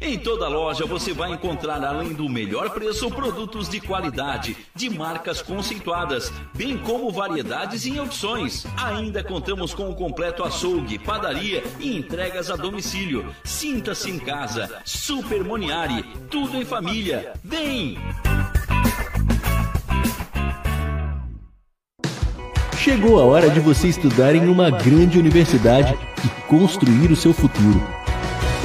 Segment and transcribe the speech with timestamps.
[0.00, 5.42] Em toda loja você vai encontrar, além do melhor preço, produtos de qualidade, de marcas
[5.42, 8.66] conceituadas, bem como variedades e opções.
[8.76, 13.26] Ainda contamos com o completo açougue, padaria e entregas a domicílio.
[13.44, 14.82] Sinta-se em casa.
[14.84, 17.32] Super Moniari, tudo em família.
[17.42, 17.98] Vem!
[22.86, 27.95] Chegou a hora de você estudar em uma grande universidade e construir o seu futuro.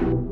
[0.00, 0.23] Boa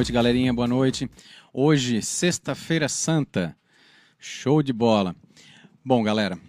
[0.00, 0.54] noite, galerinha.
[0.54, 1.10] Boa noite.
[1.52, 3.54] Hoje, sexta-feira santa.
[4.18, 5.14] Show de bola.
[5.84, 6.40] Bom, galera,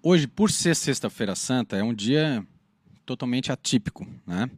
[0.00, 2.46] hoje, por ser sexta-feira santa, é um dia
[3.04, 4.48] totalmente atípico, né?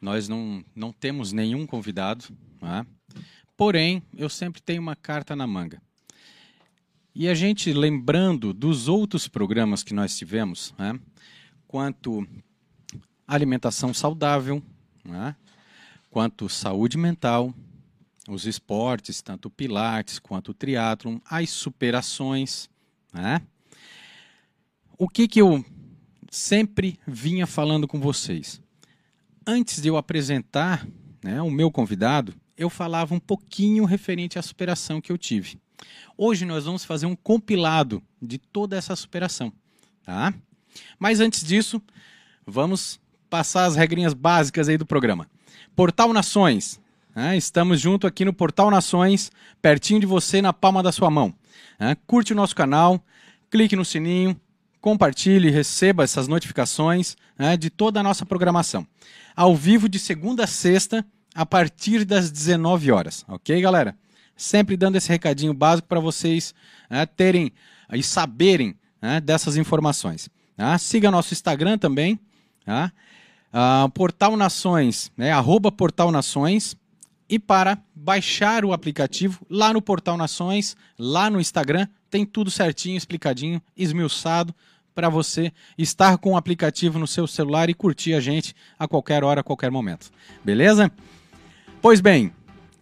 [0.00, 2.24] Nós não, não temos nenhum convidado,
[2.60, 2.84] né?
[3.56, 5.80] porém, eu sempre tenho uma carta na manga.
[7.14, 10.98] E a gente, lembrando dos outros programas que nós tivemos, né?
[11.68, 12.26] quanto
[13.28, 14.60] alimentação saudável,
[15.04, 15.36] né?
[16.12, 17.54] Quanto saúde mental,
[18.28, 22.68] os esportes, tanto o pilates quanto o triatlon, as superações,
[23.14, 23.40] né?
[24.98, 25.64] O que que eu
[26.30, 28.60] sempre vinha falando com vocês?
[29.46, 30.86] Antes de eu apresentar
[31.24, 35.58] né, o meu convidado, eu falava um pouquinho referente à superação que eu tive.
[36.14, 39.50] Hoje nós vamos fazer um compilado de toda essa superação,
[40.04, 40.34] tá?
[40.98, 41.80] Mas antes disso,
[42.46, 43.00] vamos
[43.30, 45.26] passar as regrinhas básicas aí do programa.
[45.74, 46.80] Portal Nações.
[47.14, 47.36] Né?
[47.36, 49.30] Estamos junto aqui no Portal Nações,
[49.60, 51.34] pertinho de você, na palma da sua mão.
[51.78, 51.96] Né?
[52.06, 53.04] Curte o nosso canal,
[53.50, 54.38] clique no sininho,
[54.80, 58.86] compartilhe, receba essas notificações né, de toda a nossa programação.
[59.34, 63.24] Ao vivo de segunda a sexta, a partir das 19 horas.
[63.28, 63.96] Ok, galera?
[64.36, 66.54] Sempre dando esse recadinho básico para vocês
[66.90, 67.52] né, terem
[67.92, 70.28] e saberem né, dessas informações.
[70.56, 70.76] Tá?
[70.78, 72.18] Siga nosso Instagram também.
[72.64, 72.92] Tá?
[73.52, 76.76] Uh, Portal Nações, né, arroba Portal Nações,
[77.28, 82.96] e para baixar o aplicativo lá no Portal Nações, lá no Instagram, tem tudo certinho,
[82.96, 84.54] explicadinho, esmiuçado,
[84.94, 89.24] para você estar com o aplicativo no seu celular e curtir a gente a qualquer
[89.24, 90.10] hora, a qualquer momento.
[90.44, 90.92] Beleza?
[91.80, 92.32] Pois bem,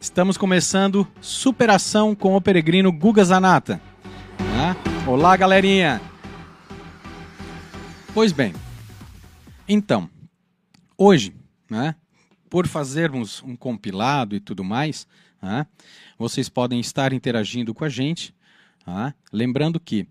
[0.01, 3.81] estamos começando Superação com o Peregrino Guga Zanata.
[4.41, 4.77] Né?
[5.07, 6.01] Olá, galerinha!
[8.13, 8.53] Pois bem,
[9.69, 10.11] então,
[11.03, 11.33] Hoje,
[11.71, 11.95] né,
[12.51, 15.07] por fazermos um compilado e tudo mais,
[15.41, 15.67] né,
[16.19, 18.35] vocês podem estar interagindo com a gente.
[18.85, 19.15] Tá?
[19.33, 20.07] Lembrando que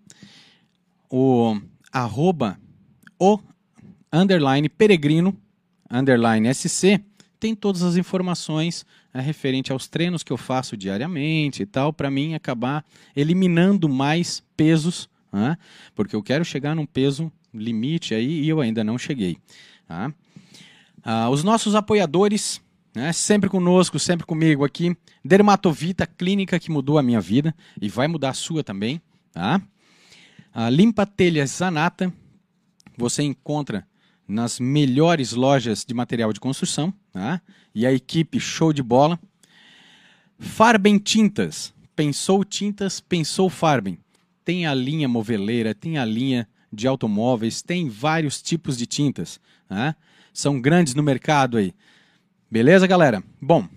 [1.08, 1.56] o
[1.92, 2.58] arroba
[3.20, 3.38] o
[4.12, 5.40] underline peregrino
[5.88, 7.00] underline sc
[7.38, 8.84] tem todas as informações
[9.14, 12.84] né, referente aos treinos que eu faço diariamente e tal, para mim acabar
[13.14, 15.56] eliminando mais pesos, né,
[15.94, 19.38] porque eu quero chegar num peso limite aí e eu ainda não cheguei.
[19.86, 20.12] Tá?
[21.04, 22.60] Uh, os nossos apoiadores,
[22.94, 24.96] né, sempre conosco, sempre comigo aqui.
[25.24, 29.00] Dermatovita, clínica que mudou a minha vida e vai mudar a sua também.
[29.32, 29.60] Tá?
[30.54, 32.12] Uh, Limpa Telhas Zanata,
[32.96, 33.86] você encontra
[34.26, 36.92] nas melhores lojas de material de construção.
[37.12, 37.40] Tá?
[37.74, 39.18] E a equipe show de bola.
[40.38, 43.98] Farben Tintas, pensou tintas, pensou Farben.
[44.44, 49.40] Tem a linha moveleira, tem a linha de automóveis, tem vários tipos de tintas.
[49.68, 49.94] Né?
[50.32, 51.74] São grandes no mercado aí.
[52.50, 53.22] Beleza, galera?
[53.40, 53.68] Bom,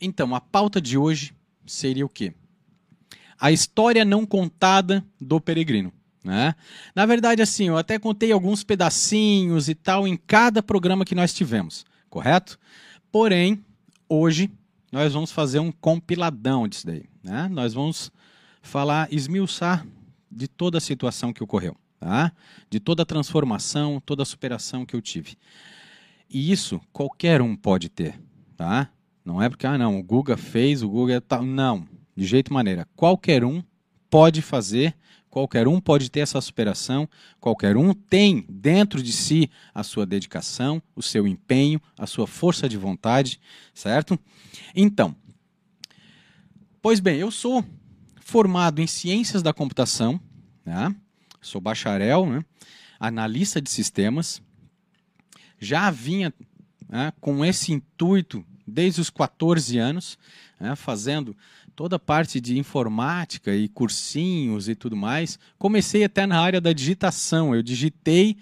[0.00, 1.34] então a pauta de hoje
[1.66, 2.32] seria o quê?
[3.38, 5.92] A história não contada do peregrino.
[6.22, 6.54] Né?
[6.94, 11.32] Na verdade, assim, eu até contei alguns pedacinhos e tal em cada programa que nós
[11.32, 12.58] tivemos, correto?
[13.10, 13.64] Porém,
[14.08, 14.50] hoje
[14.92, 17.04] nós vamos fazer um compiladão disso daí.
[17.22, 17.48] Né?
[17.48, 18.12] Nós vamos
[18.62, 19.86] falar, esmiuçar
[20.30, 22.32] de toda a situação que ocorreu, tá?
[22.68, 25.36] de toda a transformação, toda a superação que eu tive.
[26.28, 28.20] E isso qualquer um pode ter.
[28.56, 28.90] Tá?
[29.24, 31.44] Não é porque, ah, não, o Guga fez, o Guga tal.
[31.44, 31.86] Não,
[32.16, 32.88] de jeito maneira.
[32.96, 33.62] Qualquer um
[34.08, 34.96] pode fazer
[35.30, 37.08] Qualquer um pode ter essa superação,
[37.38, 42.68] qualquer um tem dentro de si a sua dedicação, o seu empenho, a sua força
[42.68, 43.40] de vontade,
[43.72, 44.18] certo?
[44.74, 45.14] Então,
[46.82, 47.64] pois bem, eu sou
[48.20, 50.20] formado em ciências da computação,
[50.66, 50.94] né?
[51.40, 52.44] Sou bacharel, né?
[52.98, 54.42] analista de sistemas,
[55.58, 56.32] já vinha
[56.88, 60.18] né, com esse intuito desde os 14 anos,
[60.60, 61.36] né, fazendo
[61.74, 65.38] toda a parte de informática e cursinhos e tudo mais.
[65.58, 68.36] Comecei até na área da digitação, eu digitei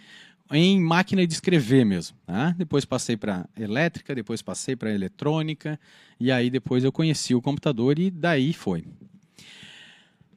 [0.51, 2.17] em máquina de escrever mesmo.
[2.27, 2.55] Né?
[2.59, 5.79] Depois passei para elétrica, depois passei para eletrônica,
[6.19, 8.85] e aí depois eu conheci o computador e daí foi.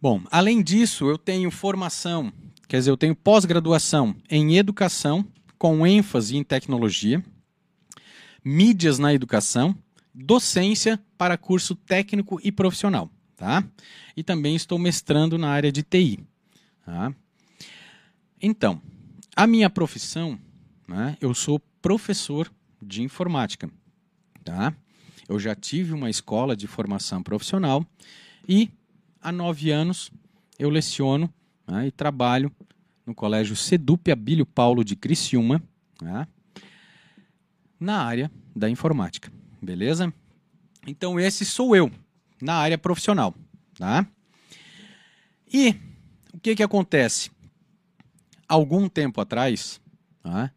[0.01, 2.33] Bom, além disso, eu tenho formação,
[2.71, 5.27] quer dizer, eu tenho pós-graduação em educação,
[5.57, 7.21] com ênfase em tecnologia,
[8.45, 9.75] mídias na educação
[10.15, 13.11] docência para curso técnico e profissional.
[13.35, 13.61] Tá?
[14.15, 16.25] E também estou mestrando na área de TI.
[16.85, 17.13] Tá?
[18.41, 18.81] Então,
[19.35, 20.39] a minha profissão,
[20.87, 22.49] né, eu sou professor
[22.81, 23.69] de informática.
[24.45, 24.73] Tá?
[25.27, 27.85] Eu já tive uma escola de formação profissional
[28.47, 28.69] e
[29.21, 30.09] há nove anos
[30.57, 31.29] eu leciono
[31.71, 32.51] né, e trabalho
[33.05, 35.63] no Colégio Sedup Abílio Paulo de Criciúma,
[35.97, 36.27] tá?
[37.79, 39.31] na área da informática.
[39.61, 40.13] Beleza?
[40.85, 41.89] Então esse sou eu
[42.41, 43.33] na área profissional,
[43.75, 44.05] tá?
[45.51, 45.75] E
[46.33, 47.31] o que que acontece?
[48.49, 49.79] Algum tempo atrás,
[50.21, 50.51] tá?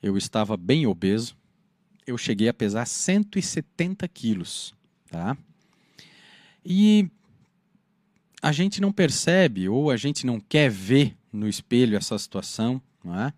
[0.00, 1.36] eu estava bem obeso,
[2.06, 4.72] eu cheguei a pesar 170 quilos,
[5.10, 5.36] tá?
[6.64, 7.10] E
[8.44, 13.18] a gente não percebe ou a gente não quer ver no espelho essa situação, não
[13.18, 13.32] é?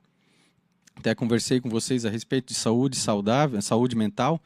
[0.97, 4.43] Até conversei com vocês a respeito de saúde saudável, saúde mental,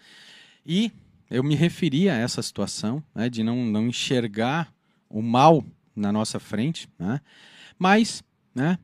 [0.66, 0.92] e
[1.30, 4.70] eu me referi a essa situação, né, de não, não enxergar
[5.08, 5.64] o mal
[5.96, 7.22] na nossa frente, né,
[7.78, 8.22] mas
[8.54, 8.78] né,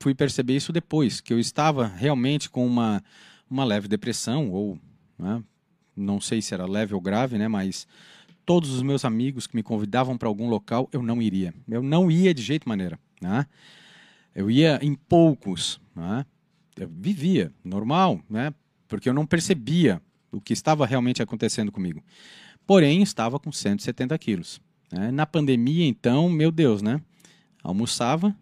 [0.00, 3.00] fui perceber isso depois, que eu estava realmente com uma,
[3.48, 4.76] uma leve depressão, ou
[5.16, 5.40] né,
[5.94, 7.86] não sei se era leve ou grave, né, mas
[8.44, 11.54] todos os meus amigos que me convidavam para algum local, eu não iria.
[11.68, 12.98] Eu não ia de jeito maneira.
[13.20, 13.46] Né?
[14.34, 15.80] Eu ia em poucos.
[15.94, 16.26] Né?
[16.76, 18.52] Eu vivia normal, né?
[18.88, 20.00] porque eu não percebia
[20.30, 22.02] o que estava realmente acontecendo comigo.
[22.66, 24.60] Porém, estava com 170 quilos.
[24.90, 25.10] Né?
[25.10, 27.00] Na pandemia, então, meu Deus, né?
[27.62, 28.36] Almoçava,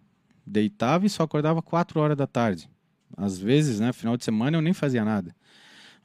[0.47, 2.69] deitava e só acordava 4 horas da tarde.
[3.17, 5.35] Às vezes, né, final de semana, eu nem fazia nada.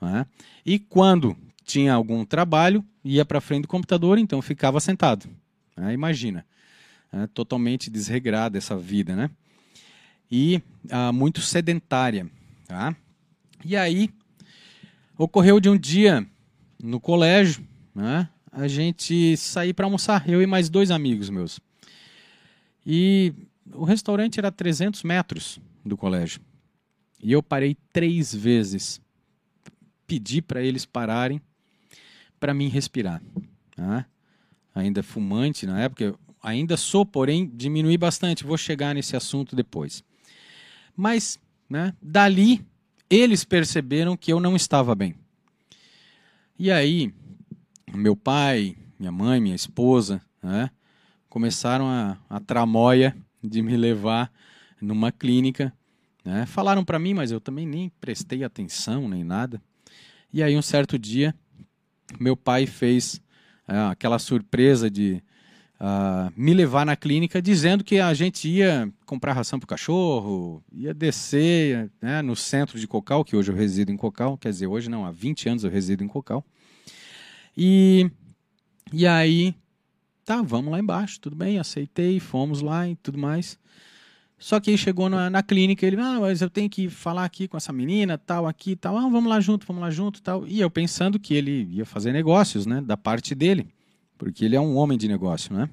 [0.01, 0.25] Né?
[0.65, 5.27] E quando tinha algum trabalho, ia para frente do computador, então ficava sentado.
[5.75, 5.93] Né?
[5.93, 6.45] Imagina,
[7.11, 7.27] né?
[7.33, 9.29] totalmente desregrada essa vida, né?
[10.31, 12.29] E ah, muito sedentária,
[12.67, 12.95] tá?
[13.63, 14.09] E aí
[15.17, 16.27] Ocorreu de um dia
[16.81, 18.27] no colégio, né?
[18.51, 21.59] A gente sair para almoçar, eu e mais dois amigos meus.
[22.85, 23.33] E
[23.73, 26.41] o restaurante era 300 metros do colégio.
[27.23, 29.01] E eu parei três vezes.
[30.05, 31.41] Pedi para eles pararem
[32.45, 33.23] para mim respirar.
[33.75, 34.05] Né?
[34.75, 38.43] Ainda fumante na época, ainda sou, porém diminui bastante.
[38.43, 40.03] Vou chegar nesse assunto depois.
[40.95, 42.63] Mas, né, dali
[43.09, 45.15] eles perceberam que eu não estava bem.
[46.59, 47.11] E aí,
[47.91, 50.69] meu pai, minha mãe, minha esposa, né,
[51.27, 54.31] começaram a, a tramóia de me levar
[54.79, 55.73] numa clínica.
[56.23, 56.45] Né?
[56.45, 59.59] Falaram para mim, mas eu também nem prestei atenção nem nada.
[60.31, 61.33] E aí, um certo dia,
[62.19, 63.21] meu pai fez
[63.67, 65.21] é, aquela surpresa de
[65.79, 70.63] uh, me levar na clínica dizendo que a gente ia comprar ração para o cachorro,
[70.71, 74.67] ia descer né, no centro de Cocal, que hoje eu resido em Cocal, quer dizer,
[74.67, 76.45] hoje não, há 20 anos eu resido em Cocal.
[77.57, 78.09] E,
[78.91, 79.55] e aí,
[80.25, 83.57] tá, vamos lá embaixo, tudo bem, aceitei, fomos lá e tudo mais.
[84.45, 87.47] Só que aí chegou na, na clínica, ele, ah, mas eu tenho que falar aqui
[87.47, 90.45] com essa menina, tal, aqui, tal, ah, vamos lá junto, vamos lá junto, tal.
[90.47, 93.67] E eu pensando que ele ia fazer negócios, né, da parte dele
[94.17, 95.69] porque ele é um homem de negócio, né?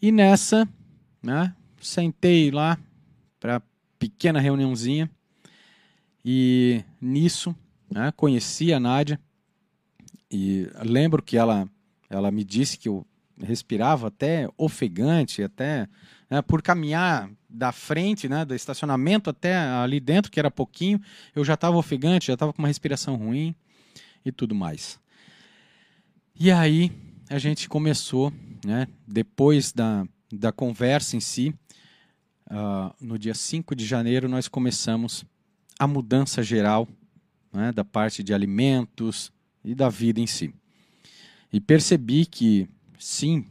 [0.00, 0.68] E nessa,
[1.22, 2.78] né, sentei lá
[3.40, 3.62] para
[3.98, 5.10] pequena reuniãozinha
[6.24, 7.54] e nisso,
[7.90, 9.18] né, conheci a Nádia
[10.30, 11.68] e lembro que ela
[12.10, 13.06] ela me disse que eu
[13.40, 15.86] respirava até ofegante, até
[16.30, 21.00] né, por caminhar da frente, né, do estacionamento até ali dentro, que era pouquinho,
[21.34, 23.54] eu já estava ofegante, já estava com uma respiração ruim
[24.24, 25.00] e tudo mais.
[26.38, 26.92] E aí
[27.28, 28.32] a gente começou,
[28.64, 31.54] né, depois da, da conversa em si,
[32.50, 35.24] uh, no dia 5 de janeiro, nós começamos
[35.78, 36.88] a mudança geral
[37.52, 39.32] né, da parte de alimentos
[39.64, 40.54] e da vida em si.
[41.52, 42.68] E percebi que,
[42.98, 43.46] sim,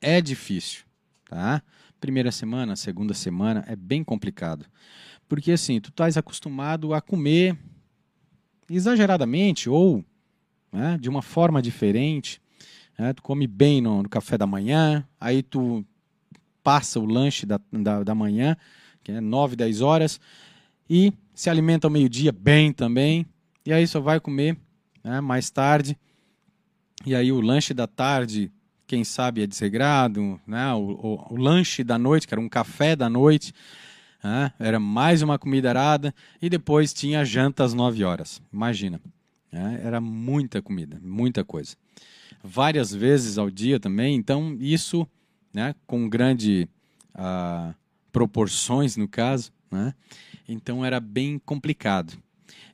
[0.00, 0.84] é difícil,
[1.24, 1.62] tá?
[2.00, 4.64] Primeira semana, segunda semana, é bem complicado.
[5.28, 7.56] Porque assim, tu estás acostumado a comer
[8.68, 10.04] exageradamente ou
[10.72, 12.40] né, de uma forma diferente.
[12.98, 15.84] Né, tu come bem no, no, café da manhã, aí tu
[16.62, 18.56] passa o lanche da, da, da manhã,
[19.02, 20.20] que é 9, 10 horas,
[20.88, 23.24] e se alimenta ao meio-dia bem também,
[23.64, 24.56] e aí só vai comer
[25.02, 25.98] né, mais tarde.
[27.06, 28.52] E aí o lanche da tarde
[28.90, 30.74] quem sabe é desregrado, né?
[30.74, 33.54] O, o, o, lanche da noite, que era um café da noite,
[34.20, 34.52] né?
[34.58, 38.42] era mais uma comida arada, e depois tinha janta às 9 horas.
[38.52, 39.00] Imagina,
[39.52, 39.80] né?
[39.84, 41.76] era muita comida, muita coisa.
[42.42, 45.06] Várias vezes ao dia também, então isso
[45.54, 46.68] né, com grande
[47.14, 47.72] uh,
[48.10, 49.94] proporções no caso, né?
[50.48, 52.14] então era bem complicado.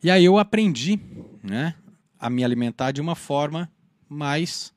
[0.03, 0.99] E aí eu aprendi
[1.43, 1.75] né,
[2.19, 3.71] a me alimentar de uma forma
[4.09, 4.75] mais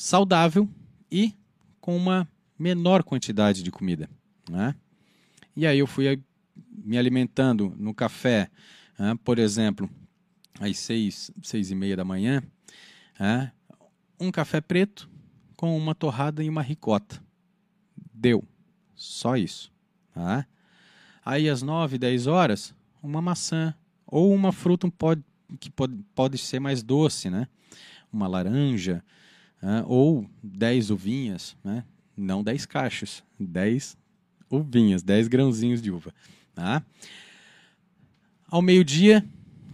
[0.00, 0.66] saudável
[1.12, 1.34] e
[1.78, 2.26] com uma
[2.58, 4.08] menor quantidade de comida.
[4.48, 4.74] Né?
[5.54, 6.18] E aí eu fui
[6.72, 8.50] me alimentando no café,
[8.98, 9.14] né?
[9.22, 9.90] por exemplo,
[10.58, 12.42] às seis, seis e meia da manhã,
[13.18, 13.52] né?
[14.18, 15.06] um café preto
[15.54, 17.22] com uma torrada e uma ricota.
[18.10, 18.42] Deu.
[18.94, 19.70] Só isso.
[20.14, 20.46] Tá?
[21.22, 23.74] Aí às nove, dez horas, uma maçã
[24.06, 25.22] ou uma fruta pode,
[25.60, 27.46] que pode, pode ser mais doce, né?
[28.10, 29.04] Uma laranja,
[29.86, 31.84] ou 10 uvinhas, né?
[32.16, 33.96] não 10 cachos, 10
[34.50, 36.12] uvinhas, 10 grãozinhos de uva.
[36.54, 36.82] Tá?
[38.48, 39.24] Ao meio-dia,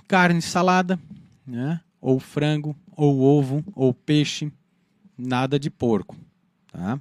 [0.07, 0.99] carne salada,
[1.47, 1.81] né?
[2.01, 4.53] ou frango, ou ovo, ou peixe,
[5.17, 6.17] nada de porco.
[6.71, 7.01] Tá?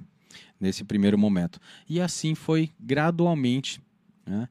[0.58, 1.60] Nesse primeiro momento.
[1.88, 3.80] E assim foi gradualmente
[4.24, 4.48] né?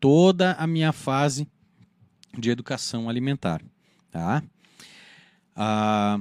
[0.00, 1.46] toda a minha fase
[2.36, 3.62] de educação alimentar.
[4.10, 4.42] Tá?
[5.54, 6.20] Ah,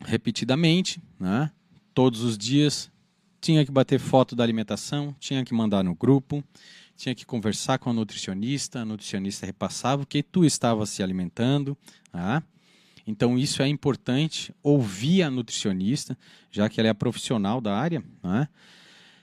[0.00, 1.50] repetidamente, né?
[1.94, 2.90] todos os dias.
[3.40, 6.44] Tinha que bater foto da alimentação, tinha que mandar no grupo,
[6.94, 11.76] tinha que conversar com a nutricionista, a nutricionista repassava o que tu estava se alimentando.
[12.12, 12.42] Tá?
[13.06, 16.16] Então isso é importante, ouvir a nutricionista,
[16.50, 18.46] já que ela é a profissional da área, né?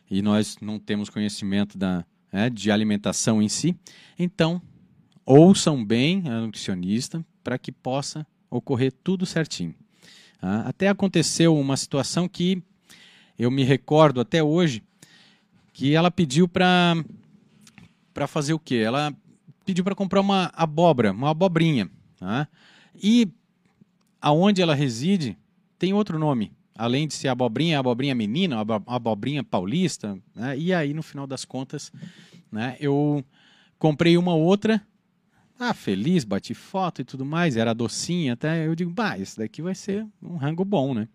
[0.10, 3.76] e nós não temos conhecimento da, né, de alimentação em si.
[4.18, 4.62] Então,
[5.26, 9.76] ouçam bem a nutricionista para que possa ocorrer tudo certinho.
[10.39, 10.62] Tá?
[10.62, 12.62] Até aconteceu uma situação que
[13.38, 14.84] eu me recordo até hoje,
[15.74, 16.96] que ela pediu para
[18.13, 18.77] para fazer o quê?
[18.77, 19.13] Ela
[19.63, 21.89] pediu para comprar uma abóbora, uma abobrinha.
[22.17, 22.48] Tá?
[22.96, 23.27] E
[24.20, 25.38] aonde ela reside
[25.77, 26.51] tem outro nome.
[26.75, 30.17] Além de ser abobrinha, abobrinha menina, abobrinha paulista.
[30.36, 30.58] Né?
[30.58, 31.91] E aí, no final das contas,
[32.51, 33.24] né, eu
[33.79, 34.82] comprei uma outra
[35.60, 38.66] ah, feliz, bati foto e tudo mais, era docinha até.
[38.68, 41.08] Eu digo, bah, esse daqui vai ser um rango bom, né?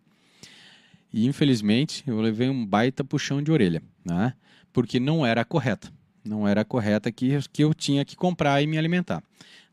[1.13, 4.35] E infelizmente eu levei um baita puxão de orelha, né?
[4.73, 5.93] Porque não era a correta.
[6.25, 9.23] Não era a correta que, que eu tinha que comprar e me alimentar.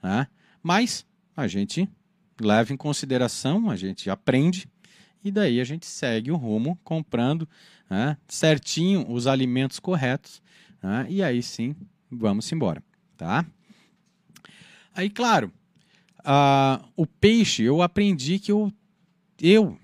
[0.01, 0.27] Né?
[0.61, 1.05] Mas
[1.38, 1.88] a gente
[2.39, 4.67] leva em consideração, a gente aprende
[5.23, 7.47] e daí a gente segue o rumo comprando
[7.89, 10.41] né, certinho os alimentos corretos
[10.81, 11.75] né, e aí sim
[12.09, 12.81] vamos embora,
[13.17, 13.45] tá?
[14.99, 15.49] Aí, claro,
[16.25, 18.69] uh, o peixe eu aprendi que eu,
[19.41, 19.77] eu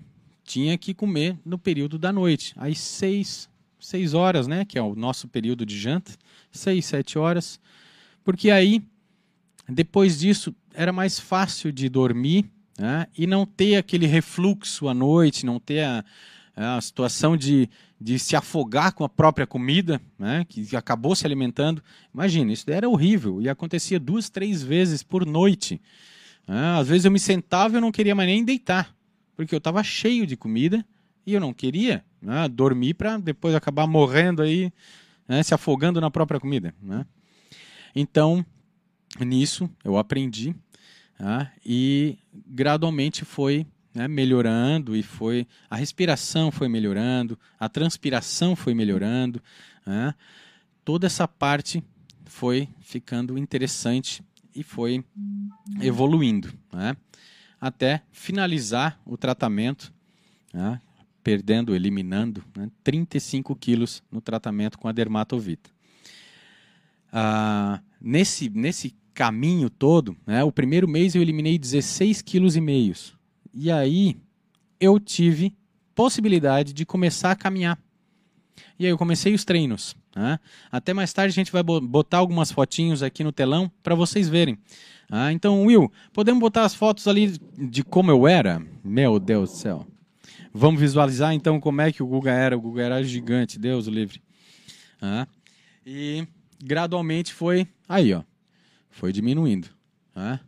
[0.44, 3.48] tinha que comer no período da noite, às seis,
[3.80, 4.66] seis horas, né?
[4.66, 6.12] Que é o nosso período de janta,
[6.52, 7.58] seis, sete horas.
[8.22, 8.82] Porque aí,
[9.66, 12.44] depois disso, era mais fácil de dormir
[12.78, 13.06] né?
[13.16, 16.04] e não ter aquele refluxo à noite, não ter a,
[16.54, 17.70] a situação de
[18.00, 21.82] de se afogar com a própria comida, né, que acabou se alimentando.
[22.12, 25.80] Imagina, isso era horrível e acontecia duas, três vezes por noite.
[26.46, 26.78] Né?
[26.78, 28.94] Às vezes eu me sentava e eu não queria mais nem deitar,
[29.34, 30.84] porque eu estava cheio de comida
[31.26, 34.70] e eu não queria né, dormir para depois acabar morrendo aí,
[35.26, 36.74] né, se afogando na própria comida.
[36.80, 37.06] Né?
[37.94, 38.44] Então,
[39.18, 40.54] nisso eu aprendi
[41.18, 48.74] né, e gradualmente foi né, melhorando e foi a respiração foi melhorando, a transpiração foi
[48.74, 49.42] melhorando,
[49.86, 50.14] né,
[50.84, 51.82] toda essa parte
[52.26, 54.22] foi ficando interessante
[54.54, 55.02] e foi
[55.80, 56.94] evoluindo, né,
[57.58, 59.90] até finalizar o tratamento,
[60.52, 60.78] né,
[61.24, 65.70] perdendo, eliminando né, 35 quilos no tratamento com a dermatovita.
[67.10, 73.15] Ah, nesse, nesse caminho todo, né, o primeiro mês eu eliminei 16 quilos e meios.
[73.56, 74.16] E aí
[74.78, 75.56] eu tive
[75.94, 77.78] possibilidade de começar a caminhar.
[78.78, 79.96] E aí eu comecei os treinos.
[80.14, 80.38] Né?
[80.70, 84.58] Até mais tarde a gente vai botar algumas fotinhos aqui no telão para vocês verem.
[85.10, 88.60] Ah, então, Will, podemos botar as fotos ali de como eu era?
[88.84, 89.86] Meu Deus do céu.
[90.52, 92.56] Vamos visualizar então como é que o Guga era.
[92.56, 94.20] O Guga era gigante, Deus livre.
[95.00, 95.26] Ah,
[95.84, 96.26] e
[96.62, 98.22] gradualmente foi aí, ó
[98.96, 99.68] foi diminuindo.
[100.14, 100.40] Né?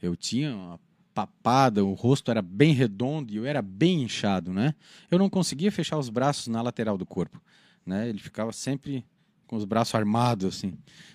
[0.00, 0.78] Eu tinha uma
[1.16, 4.52] papada, o rosto era bem redondo e eu era bem inchado.
[4.52, 4.74] Né?
[5.10, 7.40] Eu não conseguia fechar os braços na lateral do corpo.
[7.86, 8.10] Né?
[8.10, 9.02] Ele ficava sempre
[9.46, 10.74] com os braços armados assim.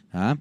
[0.09, 0.35] Tá?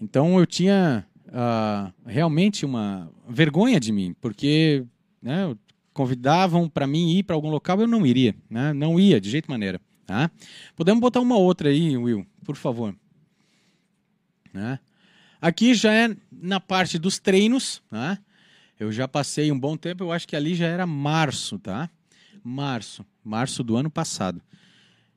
[0.00, 4.82] Então eu tinha uh, realmente uma vergonha de mim, porque
[5.20, 5.54] né,
[5.92, 8.72] convidavam para mim ir para algum local, eu não iria, né?
[8.72, 9.78] não ia de jeito maneira.
[10.06, 10.30] Tá?
[10.74, 12.96] Podemos botar uma outra aí, Will, por favor.
[14.54, 14.78] Né?
[15.38, 18.18] Aqui já é na parte dos treinos, tá?
[18.78, 21.88] Eu já passei um bom tempo, eu acho que ali já era março, tá?
[22.44, 24.40] Março, março do ano passado.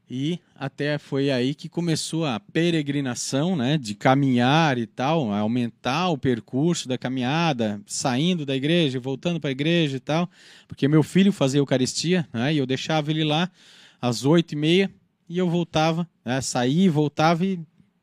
[0.10, 6.18] E até foi aí que começou a peregrinação, né, de caminhar e tal, aumentar o
[6.18, 10.28] percurso da caminhada, saindo da igreja, voltando para a igreja e tal,
[10.68, 13.52] porque meu filho fazia Eucaristia, né, e eu deixava ele lá
[14.02, 14.92] às oito e meia
[15.28, 17.58] e eu voltava, né, saía voltava e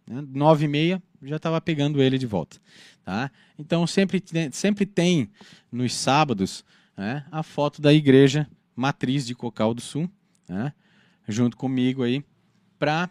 [0.06, 2.58] né, nove e meia já estava pegando ele de volta.
[3.06, 3.30] Tá?
[3.56, 4.20] Então sempre,
[4.50, 5.30] sempre tem
[5.70, 6.64] nos sábados
[6.96, 10.10] né, a foto da igreja matriz de Cocal do Sul,
[10.48, 10.72] né,
[11.28, 12.24] junto comigo aí,
[12.80, 13.08] para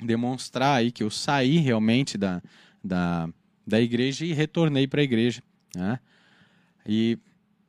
[0.00, 2.40] demonstrar aí que eu saí realmente da,
[2.82, 3.28] da,
[3.66, 5.42] da igreja e retornei para a igreja.
[5.74, 5.98] Né?
[6.86, 7.18] E,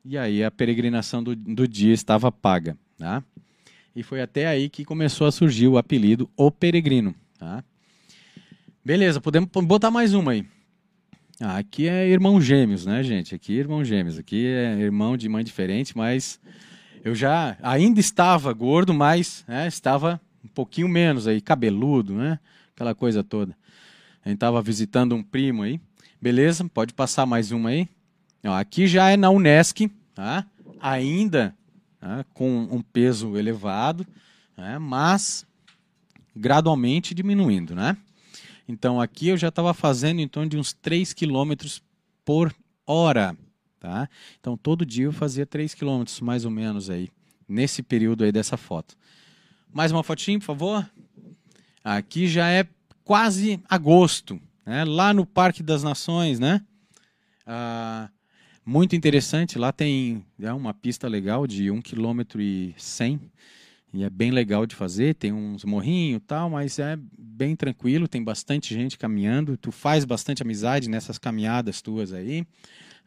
[0.05, 2.77] e aí a peregrinação do, do dia estava paga.
[2.99, 3.23] Tá?
[3.95, 7.15] E foi até aí que começou a surgir o apelido O Peregrino.
[7.39, 7.63] Tá?
[8.85, 10.45] Beleza, podemos botar mais uma aí.
[11.39, 13.35] Ah, aqui é irmão gêmeos, né, gente?
[13.35, 14.17] Aqui é irmão gêmeos.
[14.17, 16.39] Aqui é irmão de mãe diferente, mas
[17.03, 22.39] eu já ainda estava gordo, mas né, estava um pouquinho menos aí, cabeludo, né?
[22.73, 23.55] Aquela coisa toda.
[24.25, 25.79] A gente estava visitando um primo aí.
[26.19, 27.87] Beleza, pode passar mais uma aí.
[28.43, 30.43] Ó, aqui já é na Unesc, tá?
[30.81, 31.55] Ainda
[31.99, 32.25] tá?
[32.33, 34.07] com um peso elevado,
[34.57, 34.79] né?
[34.79, 35.45] mas
[36.35, 37.95] gradualmente diminuindo, né?
[38.67, 41.53] Então aqui eu já estava fazendo em torno de uns 3 km
[42.25, 42.53] por
[42.85, 43.35] hora.
[43.79, 44.09] Tá?
[44.39, 47.09] Então todo dia eu fazia 3 km mais ou menos aí,
[47.47, 48.95] nesse período aí dessa foto.
[49.71, 50.89] Mais uma fotinha, por favor.
[51.83, 52.67] Aqui já é
[53.03, 54.83] quase agosto, né?
[54.83, 56.61] lá no Parque das Nações, né?
[57.45, 58.09] Ah,
[58.65, 63.21] muito interessante, lá tem é uma pista legal de 1 km e 100
[63.93, 68.23] e é bem legal de fazer, tem uns morrinhos tal, mas é bem tranquilo, tem
[68.23, 72.45] bastante gente caminhando, tu faz bastante amizade nessas caminhadas tuas aí,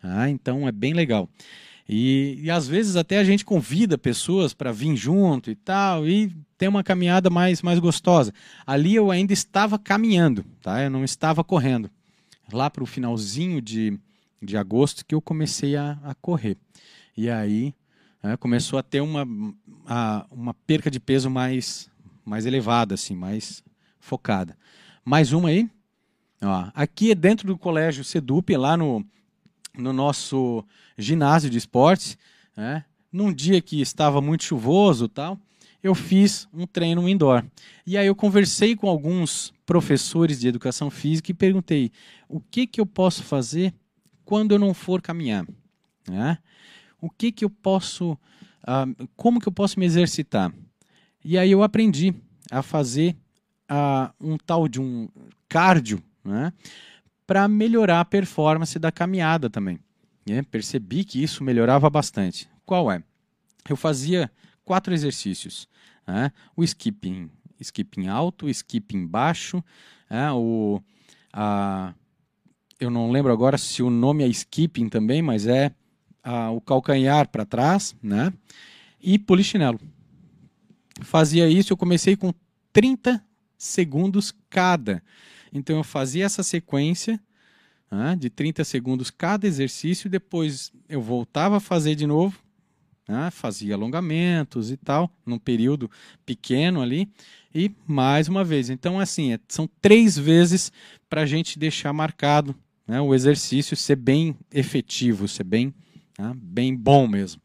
[0.02, 1.28] ah, então é bem legal.
[1.92, 6.32] E, e às vezes até a gente convida pessoas para vir junto e tal, e
[6.56, 8.32] tem uma caminhada mais, mais gostosa.
[8.66, 10.82] Ali eu ainda estava caminhando, tá?
[10.82, 11.90] eu não estava correndo.
[12.52, 13.98] Lá para o finalzinho de,
[14.40, 16.56] de agosto que eu comecei a, a correr.
[17.16, 17.74] E aí
[18.22, 19.26] né, começou a ter uma,
[19.86, 21.90] a, uma perca de peso mais,
[22.24, 23.62] mais elevada, assim, mais
[23.98, 24.56] focada.
[25.04, 25.68] Mais uma aí.
[26.42, 29.04] Ó, aqui é dentro do colégio Sedup, lá no,
[29.76, 30.64] no nosso
[30.96, 32.16] ginásio de esportes,
[32.56, 35.38] né, num dia que estava muito chuvoso tal,
[35.82, 37.44] eu fiz um treino indoor.
[37.86, 41.90] E aí eu conversei com alguns professores de educação física e perguntei
[42.28, 43.74] o que, que eu posso fazer
[44.24, 45.46] quando eu não for caminhar.
[46.08, 46.38] Né?
[47.00, 48.18] o que que eu posso,
[48.62, 50.52] uh, como que eu posso me exercitar?
[51.24, 52.14] E aí eu aprendi
[52.50, 53.16] a fazer
[53.70, 55.08] uh, um tal de um
[55.48, 56.52] cardio, né,
[57.26, 59.78] para melhorar a performance da caminhada também.
[60.28, 62.48] É, percebi que isso melhorava bastante.
[62.64, 63.02] Qual é?
[63.68, 64.30] Eu fazia
[64.64, 65.68] quatro exercícios:
[66.06, 69.62] né, o skipping, skipping alto, skipping baixo,
[70.08, 70.80] né, o
[71.32, 71.94] a,
[72.78, 75.72] eu não lembro agora se o nome é skipping também, mas é
[76.22, 78.32] a, o calcanhar para trás, né?
[79.00, 79.80] E polichinelo.
[81.02, 82.32] Fazia isso, eu comecei com
[82.72, 83.22] 30
[83.56, 85.02] segundos cada.
[85.52, 87.20] Então eu fazia essa sequência
[87.90, 92.38] né, de 30 segundos cada exercício, depois eu voltava a fazer de novo,
[93.08, 93.30] né?
[93.30, 95.90] fazia alongamentos e tal, num período
[96.24, 97.08] pequeno ali.
[97.52, 100.70] E mais uma vez, então assim, é, são três vezes
[101.08, 102.54] para a gente deixar marcado
[102.86, 105.74] né, o exercício ser bem efetivo, ser bem,
[106.20, 107.40] né, bem bom mesmo.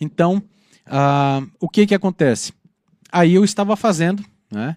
[0.00, 0.42] Então,
[0.86, 2.52] uh, o que, que acontece?
[3.12, 4.76] Aí eu estava fazendo né,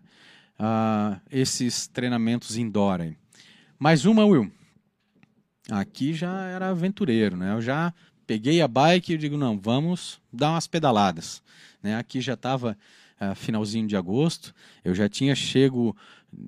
[0.60, 3.02] uh, esses treinamentos indoor.
[3.02, 3.16] Aí.
[3.80, 4.52] Mais uma, Will.
[5.72, 7.54] Aqui já era aventureiro, né?
[7.54, 7.94] Eu já
[8.26, 11.42] peguei a bike e digo, não, vamos dar umas pedaladas.
[11.82, 11.96] Né?
[11.96, 12.76] Aqui já estava uh,
[13.20, 15.96] ah, finalzinho de agosto, eu já tinha chego,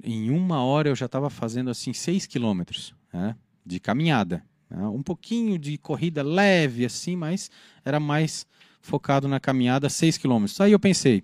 [0.03, 3.35] em uma hora eu já estava fazendo assim 6 quilômetros né?
[3.65, 4.43] de caminhada.
[4.71, 4.87] Né?
[4.87, 7.51] Um pouquinho de corrida leve assim, mas
[7.83, 8.47] era mais
[8.81, 10.59] focado na caminhada 6 quilômetros.
[10.61, 11.23] Aí eu pensei,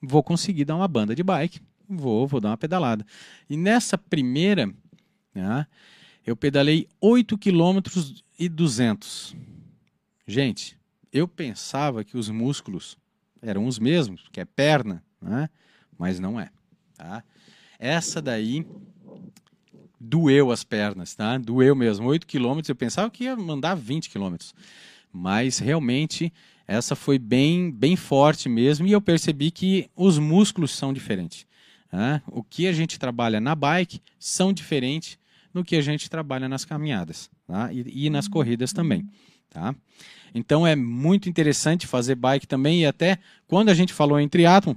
[0.00, 3.04] vou conseguir dar uma banda de bike, vou, vou dar uma pedalada.
[3.48, 4.72] E nessa primeira,
[5.34, 5.66] né,
[6.26, 9.36] eu pedalei 8 quilômetros e 200
[10.30, 10.78] Gente,
[11.10, 12.98] eu pensava que os músculos
[13.40, 15.48] eram os mesmos, que é perna, né?
[15.96, 16.50] mas não é.
[16.94, 17.24] Tá?
[17.78, 18.66] Essa daí
[20.00, 21.38] doeu as pernas, tá?
[21.38, 22.06] Doeu mesmo.
[22.06, 24.54] 8 quilômetros, eu pensava que ia mandar 20 quilômetros.
[25.12, 26.32] Mas realmente
[26.66, 31.46] essa foi bem, bem forte mesmo e eu percebi que os músculos são diferentes.
[31.90, 32.22] Tá?
[32.26, 35.18] O que a gente trabalha na bike são diferentes
[35.52, 37.72] do que a gente trabalha nas caminhadas tá?
[37.72, 39.08] e, e nas corridas também.
[39.48, 39.74] Tá?
[40.34, 42.82] Então é muito interessante fazer bike também.
[42.82, 44.74] E até quando a gente falou em triatlon,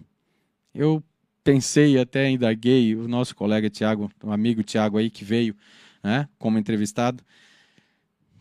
[0.73, 1.03] eu
[1.43, 5.55] pensei até indaguei o nosso colega Tiago, um amigo Tiago aí que veio
[6.03, 7.23] né, como entrevistado.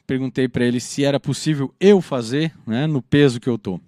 [0.07, 3.81] Perguntei para ele se era possível eu fazer né, no peso que eu tô.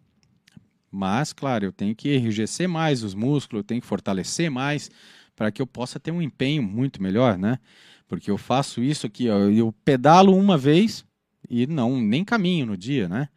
[0.90, 4.90] Mas, claro, eu tenho que enrijecer mais os músculos, eu tenho que fortalecer mais
[5.34, 7.58] para que eu possa ter um empenho muito melhor, né?
[8.06, 11.02] Porque eu faço isso aqui, ó, eu pedalo uma vez,
[11.48, 13.28] e não nem caminho no dia, né?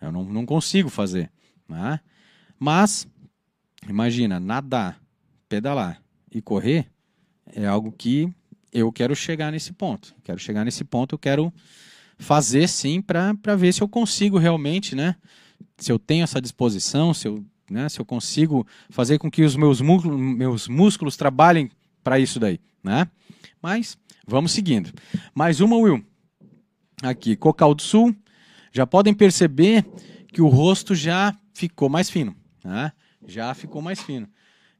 [0.00, 1.30] Eu não, não consigo fazer,
[1.66, 2.00] né?
[2.58, 3.08] Mas
[3.88, 5.00] imagina nadar,
[5.50, 6.86] pedalar e correr
[7.52, 8.32] é algo que
[8.72, 10.14] eu quero chegar nesse ponto.
[10.22, 11.52] Quero chegar nesse ponto, eu quero
[12.16, 15.16] fazer sim para ver se eu consigo realmente, né?
[15.76, 19.56] Se eu tenho essa disposição, se eu, né, se eu consigo fazer com que os
[19.56, 21.68] meus músculos, meus músculos trabalhem
[22.04, 23.08] para isso daí, né?
[23.60, 24.92] Mas vamos seguindo.
[25.34, 26.04] Mais uma, Will
[27.02, 28.14] aqui, Cocal do Sul,
[28.70, 29.84] já podem perceber
[30.32, 32.92] que o rosto já ficou mais fino, né?
[33.26, 34.28] Já ficou mais fino.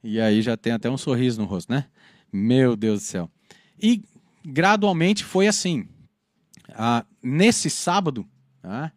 [0.03, 1.85] E aí já tem até um sorriso no rosto, né?
[2.31, 3.29] Meu Deus do céu.
[3.81, 4.03] E
[4.43, 5.87] gradualmente foi assim.
[6.69, 8.25] Ah, nesse sábado,
[8.61, 8.91] tá?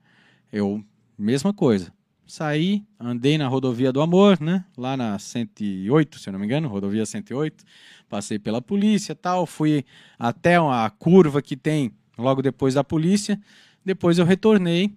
[0.52, 0.84] eu,
[1.18, 1.92] mesma coisa.
[2.26, 4.64] Saí, andei na rodovia do amor, né?
[4.76, 7.64] Lá na 108, se eu não me engano, rodovia 108.
[8.08, 9.84] Passei pela polícia tal, fui
[10.18, 13.38] até a curva que tem logo depois da polícia.
[13.84, 14.96] Depois eu retornei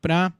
[0.00, 0.32] para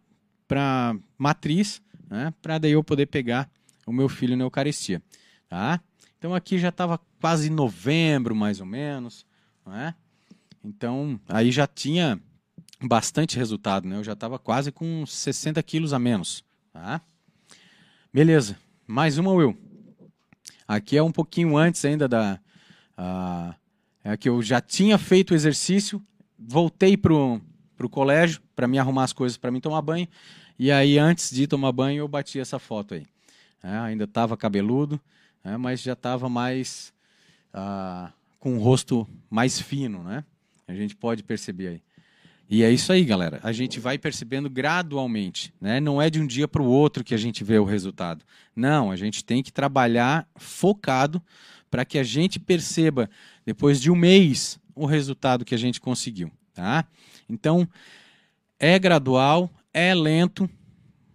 [1.19, 3.51] matriz, né, para daí eu poder pegar
[3.91, 5.03] o meu filho na Eucaristia,
[5.49, 5.81] tá?
[6.19, 9.27] Então aqui já estava quase novembro, mais ou menos,
[9.67, 9.95] né?
[10.63, 12.21] Então aí já tinha
[12.83, 13.97] bastante resultado, né?
[13.97, 17.01] Eu já estava quase com 60 quilos a menos, tá?
[18.13, 19.57] Beleza, mais uma Will.
[20.67, 22.41] Aqui é um pouquinho antes ainda da,
[22.97, 23.55] uh,
[24.05, 26.03] é que eu já tinha feito o exercício
[26.41, 27.41] voltei pro,
[27.77, 30.09] pro colégio para me arrumar as coisas para mim tomar banho.
[30.59, 33.07] E aí, antes de tomar banho, eu bati essa foto aí.
[33.63, 35.01] É, ainda estava cabeludo,
[35.45, 36.93] é, mas já estava mais.
[37.53, 40.25] Ah, com o rosto mais fino, né?
[40.67, 41.83] A gente pode perceber aí.
[42.49, 43.39] E é isso aí, galera.
[43.45, 45.79] A gente vai percebendo gradualmente, né?
[45.79, 48.25] Não é de um dia para o outro que a gente vê o resultado.
[48.57, 51.23] Não, a gente tem que trabalhar focado
[51.71, 53.09] para que a gente perceba
[53.47, 56.31] depois de um mês o resultado que a gente conseguiu.
[56.53, 56.85] Tá?
[57.29, 57.69] Então,
[58.59, 60.51] é gradual, é lento,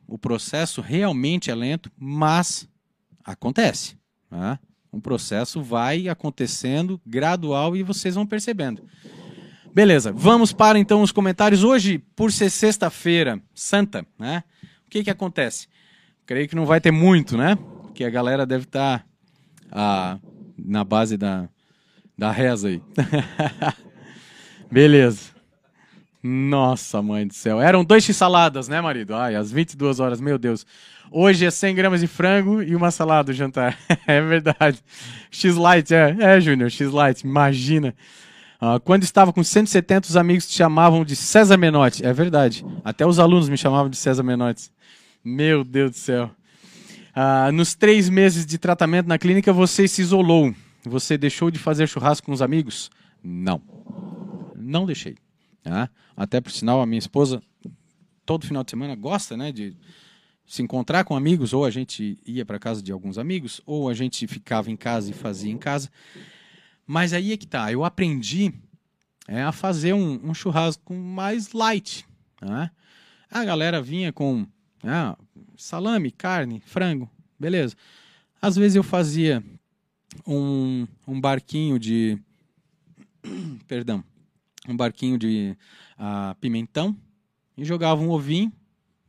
[0.08, 2.68] o processo realmente é lento, mas
[3.24, 3.98] acontece.
[4.30, 4.60] Tá?
[4.92, 8.84] O processo vai acontecendo gradual e vocês vão percebendo.
[9.74, 11.64] Beleza, vamos para então os comentários.
[11.64, 14.42] Hoje, por ser sexta-feira santa, né?
[14.88, 15.68] O que, que acontece?
[16.26, 17.58] Creio que não vai ter muito, né?
[17.82, 19.06] Porque a galera deve estar tá,
[19.72, 20.20] ah,
[20.58, 21.50] na base da,
[22.18, 22.82] da reza aí.
[24.72, 25.35] Beleza.
[26.28, 27.62] Nossa, mãe do céu.
[27.62, 29.14] Eram dois x-saladas, né, marido?
[29.14, 30.66] Ai, às 22 horas, meu Deus.
[31.12, 33.78] Hoje é 100 gramas de frango e uma salada o jantar.
[34.08, 34.84] é verdade.
[35.30, 36.18] X-Light, é.
[36.20, 37.94] É, Júnior, X-Light, imagina.
[38.60, 42.04] Uh, quando estava com 170, os amigos te chamavam de César Menotti.
[42.04, 42.66] É verdade.
[42.84, 44.72] Até os alunos me chamavam de César Menotti.
[45.24, 46.32] Meu Deus do céu.
[47.16, 50.56] Uh, nos três meses de tratamento na clínica, você se isolou.
[50.86, 52.90] Você deixou de fazer churrasco com os amigos?
[53.24, 53.62] Não.
[54.56, 55.18] Não deixei.
[55.62, 55.88] Tá?
[56.16, 57.42] Até por sinal, a minha esposa,
[58.26, 59.76] todo final de semana, gosta né, de
[60.46, 63.94] se encontrar com amigos, ou a gente ia para casa de alguns amigos, ou a
[63.94, 65.90] gente ficava em casa e fazia em casa.
[66.86, 68.54] Mas aí é que tá, eu aprendi
[69.28, 72.06] é, a fazer um, um churrasco mais light.
[72.42, 72.70] Né?
[73.30, 74.46] A galera vinha com
[74.84, 75.18] ah,
[75.58, 77.76] salame, carne, frango, beleza.
[78.40, 79.44] Às vezes eu fazia
[80.28, 82.20] um, um barquinho de.
[83.68, 84.04] Perdão.
[84.68, 85.56] Um barquinho de
[86.00, 86.96] uh, pimentão
[87.58, 88.52] e jogava um ovinho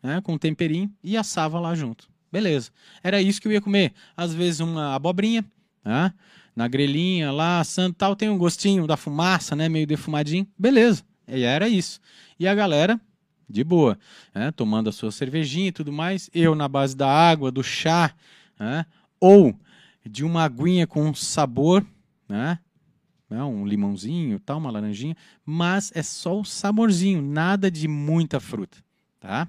[0.03, 2.09] né, com um temperinho e assava lá junto.
[2.31, 2.71] Beleza.
[3.03, 3.93] Era isso que eu ia comer.
[4.17, 5.45] Às vezes uma abobrinha,
[5.85, 6.13] né,
[6.55, 10.47] na grelhinha lá, assando tal, tem um gostinho da fumaça, né, meio defumadinho.
[10.59, 11.03] Beleza.
[11.29, 12.01] E era isso.
[12.39, 13.01] E a galera,
[13.49, 13.99] de boa,
[14.35, 16.31] né, tomando a sua cervejinha e tudo mais.
[16.35, 18.15] Eu na base da água, do chá,
[18.59, 18.87] né,
[19.21, 19.59] ou
[20.05, 21.85] de uma aguinha com sabor,
[22.29, 22.59] né,
[23.29, 28.79] né, um limãozinho, tal, uma laranjinha, mas é só o saborzinho, nada de muita fruta,
[29.21, 29.49] tá?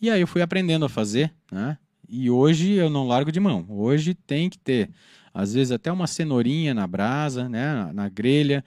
[0.00, 1.76] E aí eu fui aprendendo a fazer, né?
[2.08, 3.66] E hoje eu não largo de mão.
[3.68, 4.90] Hoje tem que ter,
[5.34, 8.64] às vezes até uma cenourinha na brasa, né, na grelha,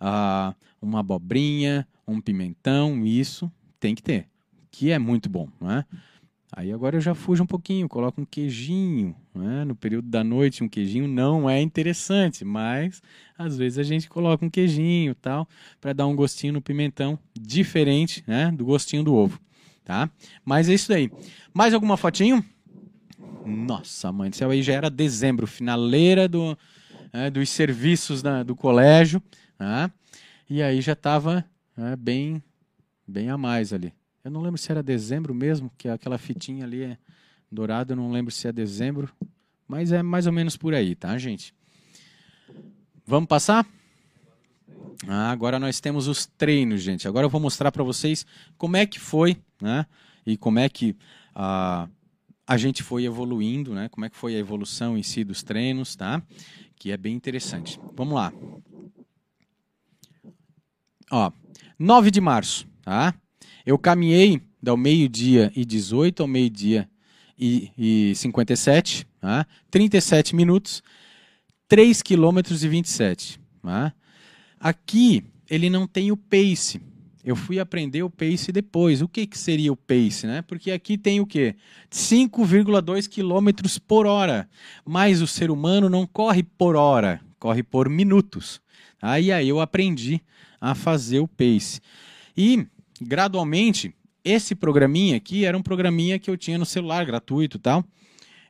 [0.00, 4.28] uh, uma abobrinha, um pimentão, isso tem que ter,
[4.70, 5.84] que é muito bom, né?
[6.56, 9.16] Aí agora eu já fujo um pouquinho, coloco um queijinho.
[9.34, 9.64] Né?
[9.64, 13.02] No período da noite, um queijinho não é interessante, mas
[13.36, 15.48] às vezes a gente coloca um queijinho tal,
[15.80, 18.52] para dar um gostinho no pimentão diferente né?
[18.52, 19.40] do gostinho do ovo.
[19.84, 20.08] Tá?
[20.44, 21.10] Mas é isso aí.
[21.52, 22.44] Mais alguma fotinho?
[23.44, 26.56] Nossa, mãe do céu, aí já era dezembro, finaleira do,
[27.12, 29.20] é, dos serviços da, do colégio.
[29.58, 29.90] Né?
[30.48, 31.44] E aí já estava
[31.76, 32.40] é, bem,
[33.08, 33.92] bem a mais ali.
[34.24, 36.98] Eu não lembro se era dezembro mesmo, que aquela fitinha ali é
[37.52, 39.12] dourada, eu não lembro se é dezembro,
[39.68, 41.54] mas é mais ou menos por aí, tá, gente?
[43.06, 43.66] Vamos passar?
[45.06, 47.06] Ah, agora nós temos os treinos, gente.
[47.06, 48.24] Agora eu vou mostrar para vocês
[48.56, 49.84] como é que foi, né?
[50.24, 50.96] E como é que
[51.34, 51.86] a,
[52.46, 53.90] a gente foi evoluindo, né?
[53.90, 56.22] Como é que foi a evolução em si dos treinos, tá?
[56.76, 57.78] Que é bem interessante.
[57.94, 58.32] Vamos lá.
[61.10, 61.30] Ó,
[61.78, 63.14] 9 de março, tá?
[63.64, 66.88] Eu caminhei do meio-dia e 18 ao meio-dia
[67.38, 69.46] e, e 57, tá?
[69.70, 70.82] 37 minutos,
[71.68, 73.40] 3 km e 27.
[73.62, 73.94] Tá?
[74.60, 76.80] Aqui ele não tem o pace.
[77.24, 79.00] Eu fui aprender o pace depois.
[79.00, 80.26] O que, que seria o pace?
[80.26, 80.42] Né?
[80.42, 81.54] Porque aqui tem o quê?
[81.90, 84.46] 5,2 km por hora.
[84.84, 88.60] Mas o ser humano não corre por hora, corre por minutos.
[89.00, 90.20] Aí aí eu aprendi
[90.60, 91.80] a fazer o pace.
[92.36, 92.66] E
[93.00, 97.84] gradualmente, esse programinha aqui era um programinha que eu tinha no celular, gratuito e tal.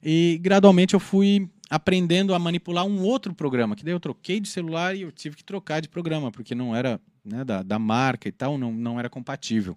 [0.02, 4.48] E gradualmente eu fui aprendendo a manipular um outro programa, que daí eu troquei de
[4.48, 8.28] celular e eu tive que trocar de programa, porque não era né, da, da marca
[8.28, 9.76] e tal, não, não era compatível.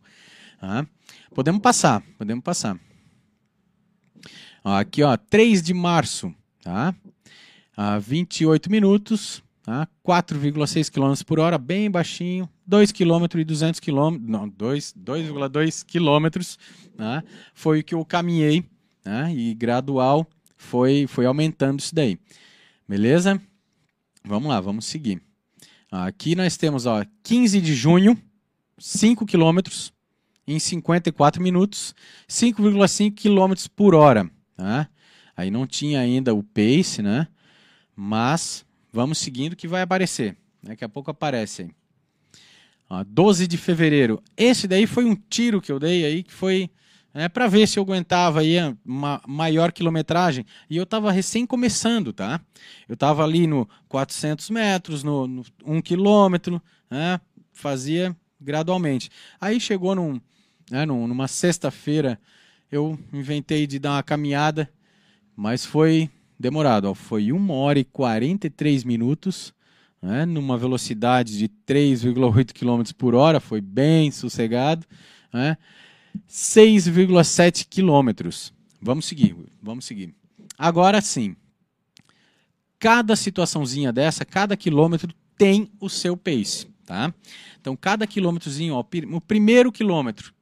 [0.62, 0.86] Ah,
[1.34, 2.80] podemos passar, podemos passar.
[4.64, 6.94] Aqui, ó, 3 de março, tá?
[7.76, 9.88] Ah, 28 minutos, tá?
[10.06, 16.58] 4,6 km por hora, bem baixinho, 2 km e 200 km, não, 2,2 km,
[16.98, 17.24] né?
[17.54, 18.66] foi o que eu caminhei,
[19.06, 19.34] né?
[19.34, 20.28] e gradual
[20.58, 22.20] foi, foi aumentando isso daí.
[22.88, 23.42] Beleza?
[24.24, 25.22] Vamos lá, vamos seguir.
[25.90, 28.22] Aqui nós temos ó, 15 de junho,
[28.78, 29.60] 5 km
[30.46, 31.96] em 54 minutos,
[32.28, 34.30] 5,5 km por hora.
[34.58, 34.90] Tá?
[35.36, 37.28] Aí não tinha ainda o pace, né?
[37.96, 40.36] Mas vamos seguindo que vai aparecer.
[40.62, 41.70] Daqui a pouco aparece
[42.90, 43.06] aí.
[43.06, 44.22] 12 de fevereiro.
[44.36, 46.70] Esse daí foi um tiro que eu dei aí, que foi
[47.14, 50.46] né, para ver se eu aguentava aí uma maior quilometragem.
[50.70, 52.40] E eu estava recém começando, tá?
[52.88, 57.20] Eu estava ali no 400 metros, no, no 1 quilômetro, né,
[57.52, 59.10] fazia gradualmente.
[59.42, 60.22] Aí chegou num,
[60.70, 62.20] né, numa sexta-feira,
[62.72, 64.70] eu inventei de dar uma caminhada,
[65.36, 66.86] mas foi demorado.
[66.86, 69.57] Ó, foi 1 hora e 43 minutos
[70.02, 74.86] né, numa velocidade de 3,8 km por hora, foi bem sossegado.
[75.34, 75.58] Né,
[76.30, 78.30] 6,7 km.
[78.82, 80.14] Vamos seguir, vamos seguir.
[80.58, 81.36] Agora sim,
[82.80, 87.14] cada situaçãozinha dessa, cada quilômetro tem o seu pace, tá?
[87.60, 90.34] Então, cada quilômetrozinho, ó, o primeiro quilômetro,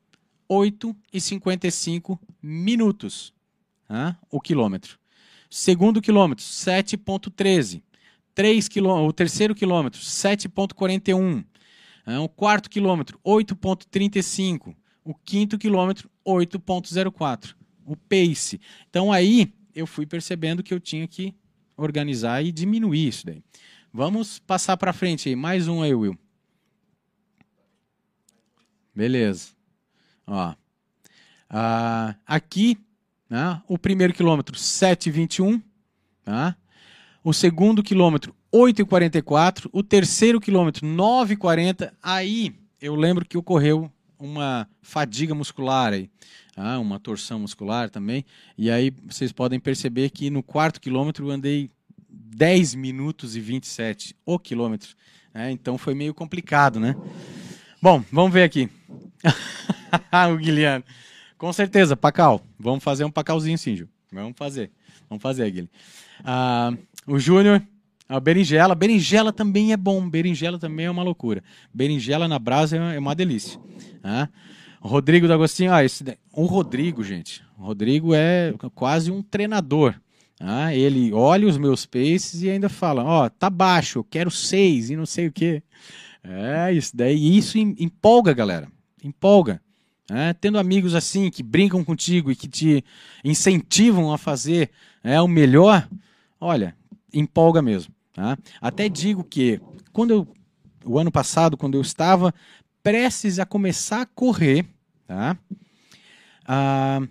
[0.50, 3.34] 8,55 minutos,
[4.30, 4.98] o quilômetro.
[5.50, 7.82] Segundo quilômetro, 7,13.
[8.36, 11.44] 3 o terceiro quilômetro, 7,41.
[12.06, 14.76] É, o quarto quilômetro, 8,35.
[15.04, 17.56] O quinto quilômetro, 8,04.
[17.86, 18.60] O pace.
[18.90, 21.34] Então aí eu fui percebendo que eu tinha que
[21.78, 23.42] organizar e diminuir isso daí.
[23.92, 25.36] Vamos passar para frente aí.
[25.36, 26.18] Mais um aí, Will.
[28.94, 29.50] Beleza.
[30.28, 30.54] Ó.
[31.50, 32.78] Ah, aqui
[33.30, 33.62] Né?
[33.68, 35.62] O primeiro quilômetro, 7,21.
[36.24, 36.56] Tá?
[37.26, 39.68] O segundo quilômetro, 8,44.
[39.72, 41.92] O terceiro quilômetro, 9,40.
[42.00, 46.08] Aí eu lembro que ocorreu uma fadiga muscular aí,
[46.54, 46.78] tá?
[46.78, 48.24] uma torção muscular também.
[48.56, 51.72] E aí vocês podem perceber que no quarto quilômetro eu andei
[52.08, 54.96] 10 minutos e 27 o quilômetro.
[55.34, 55.50] Né?
[55.50, 56.96] Então foi meio complicado, né?
[57.82, 58.70] Bom, vamos ver aqui.
[60.32, 60.86] o Guilherme.
[61.40, 62.46] Com certeza, Pacal.
[62.60, 63.90] Vamos fazer um Pacalzinho sim, Ju.
[64.12, 64.70] Vamos fazer.
[65.10, 65.72] Vamos fazer, Guilherme.
[66.24, 66.72] Ah,
[67.08, 67.62] o Júnior,
[68.08, 68.76] a berinjela.
[68.76, 70.08] Berinjela também é bom.
[70.10, 71.44] Berinjela também é uma loucura.
[71.74, 73.60] Berinjela na brasa é uma delícia.
[74.82, 75.74] O Rodrigo D'Agostinho.
[75.74, 77.44] Ah, esse, o Rodrigo, gente.
[77.58, 79.96] O Rodrigo é quase um treinador.
[80.40, 84.30] Ah, ele olha os meus paces e ainda fala: Ó, oh, tá baixo, eu quero
[84.30, 85.64] seis e não sei o quê.
[86.24, 88.68] É, isso daí, isso empolga, galera.
[89.04, 89.62] Empolga.
[90.10, 92.84] É, tendo amigos assim que brincam contigo e que te
[93.24, 94.70] incentivam a fazer
[95.04, 95.88] é, o melhor,
[96.40, 96.76] olha,
[97.16, 97.94] empolga mesmo.
[98.14, 98.38] Tá?
[98.62, 99.60] Até digo que
[99.92, 100.28] quando eu,
[100.86, 102.34] o ano passado, quando eu estava
[102.84, 104.66] prestes a começar a correr,
[105.08, 105.38] tá?
[106.48, 107.02] Ah,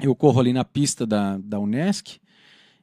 [0.00, 2.18] eu corro ali na pista da, da Unesc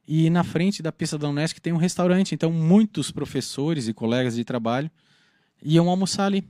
[0.08, 4.34] e na frente da pista da Unesc tem um restaurante, então muitos professores e colegas
[4.34, 4.90] de trabalho
[5.62, 6.44] iam almoçar ali.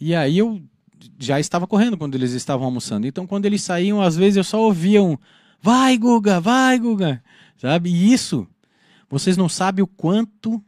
[0.00, 0.60] E aí eu
[1.18, 3.06] já estava correndo quando eles estavam almoçando.
[3.06, 5.16] Então, quando eles saíam, às vezes eu só ouvia um
[5.60, 7.22] vai, Guga, vai, Guga.
[7.56, 7.90] Sabe?
[7.90, 8.46] E isso,
[9.10, 10.62] vocês não sabem o quanto,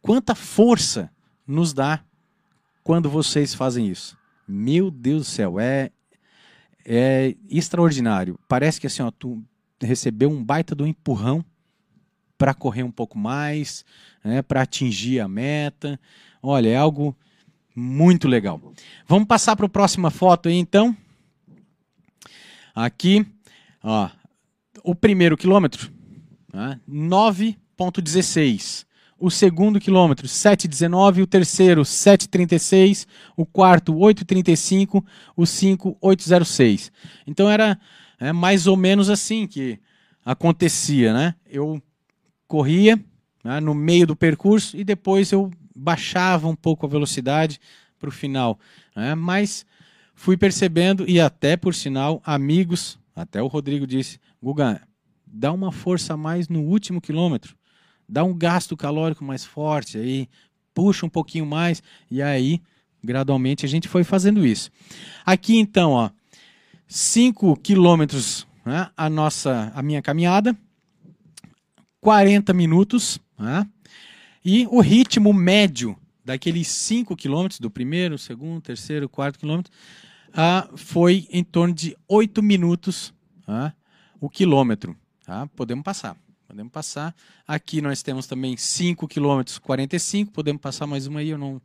[0.00, 1.10] quanta força
[1.46, 2.02] nos dá
[2.82, 4.16] quando vocês fazem isso.
[4.48, 5.90] Meu Deus do céu, é,
[6.84, 8.38] é extraordinário.
[8.48, 9.44] Parece que assim, ó, tu
[9.80, 11.44] recebeu um baita do empurrão
[12.38, 13.84] para correr um pouco mais,
[14.24, 16.00] né, para atingir a meta.
[16.42, 17.14] Olha, é algo
[17.76, 18.60] muito legal.
[19.06, 20.96] Vamos passar para a próxima foto aí, então.
[22.74, 23.26] Aqui,
[23.82, 24.08] ó,
[24.82, 25.91] o primeiro quilômetro,
[26.52, 28.84] né, 9,16.
[29.18, 31.22] O segundo quilômetro, 7,19.
[31.22, 33.06] O terceiro, 7,36.
[33.36, 35.04] O quarto, 8,35.
[35.36, 36.90] O 5, 8,06.
[37.26, 37.78] Então era
[38.18, 39.78] é, mais ou menos assim que
[40.24, 41.34] acontecia, né?
[41.48, 41.80] Eu
[42.48, 43.02] corria
[43.44, 47.60] né, no meio do percurso e depois eu baixava um pouco a velocidade
[47.98, 48.58] para o final.
[48.94, 49.14] Né?
[49.14, 49.64] Mas
[50.14, 54.80] fui percebendo, e até por sinal, amigos, até o Rodrigo disse, Guga,
[55.32, 57.56] dá uma força a mais no último quilômetro,
[58.08, 60.28] dá um gasto calórico mais forte, aí
[60.74, 62.60] puxa um pouquinho mais, e aí
[63.02, 64.70] gradualmente a gente foi fazendo isso.
[65.24, 66.10] Aqui então, ó,
[66.86, 70.56] 5 quilômetros né, a nossa a minha caminhada,
[72.00, 73.66] 40 minutos, né,
[74.44, 79.72] e o ritmo médio daqueles 5 quilômetros, do primeiro, segundo, terceiro, quarto quilômetro,
[80.32, 83.12] ah, foi em torno de 8 minutos
[83.46, 83.72] ah,
[84.20, 84.96] o quilômetro.
[85.24, 85.46] Tá?
[85.48, 86.16] Podemos passar.
[86.46, 87.14] Podemos passar.
[87.46, 90.32] Aqui nós temos também 5 quilômetros 45.
[90.32, 91.30] Podemos passar mais uma aí.
[91.30, 91.60] Eu não,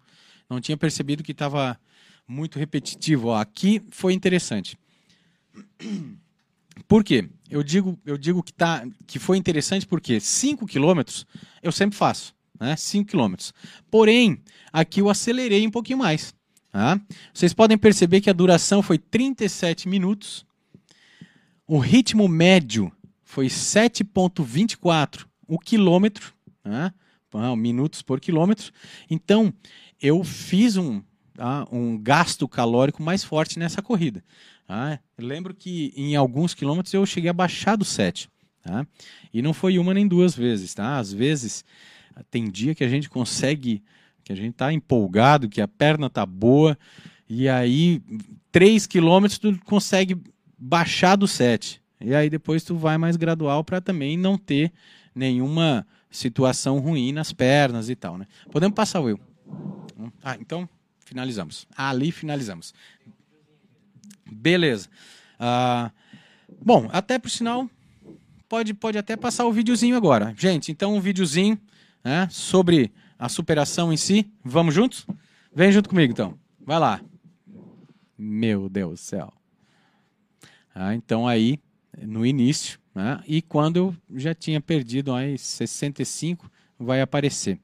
[0.50, 1.80] não tinha percebido que estava
[2.28, 3.30] muito repetitivo.
[3.30, 4.78] Ó, aqui foi interessante.
[6.88, 7.28] Por quê?
[7.50, 11.26] Eu digo, eu digo que, tá, que foi interessante porque 5 quilômetros
[11.64, 12.76] eu sempre faço né?
[12.76, 13.36] 5 km.
[13.90, 14.42] Porém,
[14.72, 16.34] aqui eu acelerei um pouquinho mais.
[16.72, 17.00] Tá?
[17.34, 20.46] Vocês podem perceber que a duração foi 37 minutos.
[21.66, 22.92] O ritmo médio
[23.28, 26.94] foi 7,24 o quilômetro, né?
[27.58, 28.72] minutos por quilômetro.
[29.10, 29.54] Então,
[30.02, 31.68] eu fiz um, tá?
[31.70, 34.24] um gasto calórico mais forte nessa corrida.
[34.66, 35.00] Tá?
[35.20, 38.30] lembro que em alguns quilômetros eu cheguei a baixar do 7.
[38.64, 38.88] Tá?
[39.34, 40.74] E não foi uma nem duas vezes.
[40.74, 40.98] Tá?
[40.98, 41.66] Às vezes
[42.32, 43.84] tem dia que a gente consegue,
[44.24, 46.78] que a gente está empolgado, que a perna tá boa,
[47.30, 48.02] e aí
[48.54, 50.18] 3 quilômetros tu consegue
[50.58, 51.82] baixar do 7.
[52.00, 54.72] E aí depois tu vai mais gradual para também não ter
[55.14, 58.28] nenhuma situação ruim nas pernas e tal, né?
[58.52, 59.20] Podemos passar eu.
[60.24, 60.70] Ah, então
[61.04, 61.68] finalizamos.
[61.76, 62.74] Ali finalizamos.
[64.32, 64.90] Beleza.
[65.40, 65.92] Ah,
[66.62, 67.70] bom, até por sinal,
[68.48, 70.34] pode, pode até passar o videozinho agora.
[70.38, 71.60] Gente, então um videozinho
[72.04, 74.32] né, sobre a superação em si.
[74.44, 75.06] Vamos juntos?
[75.54, 76.38] Vem junto comigo então.
[76.60, 77.02] Vai lá.
[78.18, 79.34] Meu Deus do céu.
[80.74, 81.60] Ah, então aí,
[82.02, 87.60] no início, né, e quando eu já tinha perdido aí 65, vai aparecer.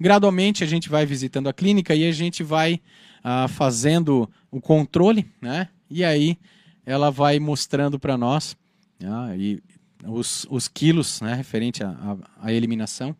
[0.00, 2.80] Gradualmente a gente vai visitando a clínica e a gente vai
[3.22, 5.68] ah, fazendo o controle, né?
[5.88, 6.38] E aí
[6.84, 8.56] ela vai mostrando para nós
[9.02, 9.62] ah, e
[10.04, 13.16] os, os quilos, né, referente à eliminação.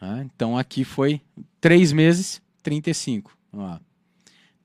[0.00, 1.20] Ah, então aqui foi
[1.60, 3.36] 3 meses, 35.
[3.52, 3.78] Ó,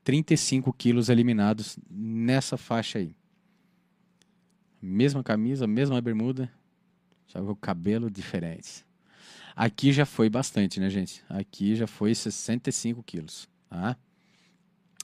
[0.04, 3.14] 35 quilos eliminados nessa faixa aí.
[4.82, 6.50] Mesma camisa, mesma bermuda,
[7.26, 8.84] que o cabelo diferente.
[9.54, 11.22] Aqui já foi bastante, né, gente?
[11.28, 13.96] Aqui já foi 65 quilos, tá?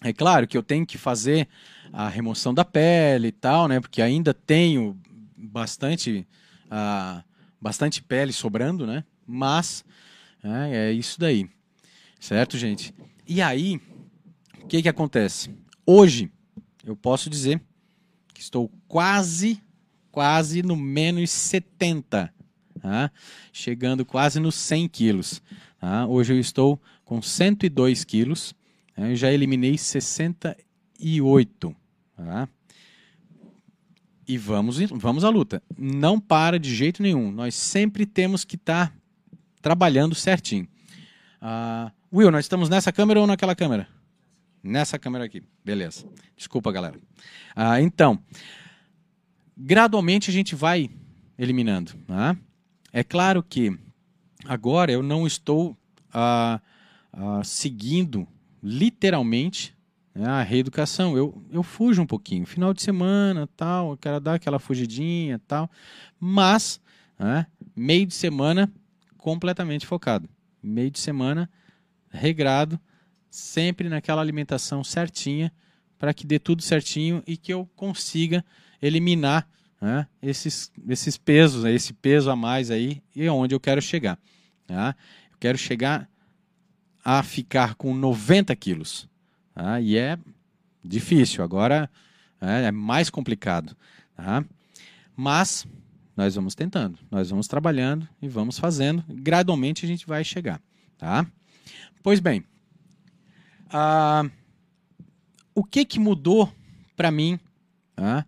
[0.03, 1.49] É claro que eu tenho que fazer
[1.93, 3.81] a remoção da pele e tal, né?
[3.81, 4.99] Porque ainda tenho
[5.37, 6.27] bastante,
[6.67, 7.23] uh,
[7.61, 9.05] bastante pele sobrando, né?
[9.27, 9.85] Mas
[10.43, 11.49] é, é isso daí,
[12.21, 12.95] certo, gente?
[13.27, 13.81] E aí,
[14.63, 15.55] o que que acontece?
[15.85, 16.31] Hoje,
[16.85, 17.61] eu posso dizer
[18.33, 19.61] que estou quase,
[20.11, 22.33] quase no menos 70,
[22.81, 23.11] tá?
[23.53, 25.43] chegando quase nos 100 quilos.
[25.81, 26.07] Tá?
[26.07, 28.55] Hoje eu estou com 102 quilos,
[28.97, 29.15] né?
[29.15, 31.77] já eliminei 68.
[32.17, 32.49] Tá?
[34.27, 35.63] E vamos, vamos à luta.
[35.77, 37.33] Não para de jeito nenhum.
[37.33, 38.95] Nós sempre temos que estar tá
[39.63, 40.69] trabalhando certinho.
[41.41, 43.89] Uh, Will, nós estamos nessa câmera ou naquela câmera?
[44.63, 45.43] Nessa câmera aqui.
[45.65, 46.05] Beleza.
[46.37, 46.99] Desculpa, galera.
[47.55, 48.19] Ah, então,
[49.59, 50.89] gradualmente a gente vai
[51.37, 51.93] eliminando.
[52.07, 52.39] Né?
[52.93, 53.77] É claro que
[54.45, 55.77] agora eu não estou
[56.13, 56.61] ah,
[57.13, 58.27] ah, seguindo
[58.63, 59.77] literalmente
[60.15, 61.17] né, a reeducação.
[61.17, 62.47] Eu, eu fujo um pouquinho.
[62.47, 65.69] Final de semana, tal, eu quero dar aquela fugidinha, tal.
[66.21, 66.81] Mas,
[67.19, 68.73] né, meio de semana,
[69.17, 70.29] completamente focado.
[70.63, 71.51] Meio de semana,
[72.11, 72.79] regrado,
[73.31, 75.53] sempre naquela alimentação certinha,
[75.99, 78.45] para que dê tudo certinho e que eu consiga
[78.81, 79.49] eliminar
[79.81, 84.19] né, esses, esses pesos, esse peso a mais aí, e onde eu quero chegar.
[84.67, 84.95] Tá?
[85.31, 86.09] Eu quero chegar
[87.05, 89.09] a ficar com 90 quilos.
[89.55, 89.81] Tá?
[89.81, 90.19] E é
[90.85, 91.91] difícil, agora
[92.41, 93.77] é, é mais complicado.
[94.17, 94.45] Tá?
[95.17, 95.67] Mas
[96.17, 100.61] nós vamos tentando, nós vamos trabalhando e vamos fazendo, gradualmente a gente vai chegar.
[100.97, 101.25] Tá?
[102.03, 102.45] Pois bem,
[103.71, 104.29] ah,
[105.55, 106.53] o que, que mudou
[106.97, 107.39] para mim,
[107.97, 108.25] ah,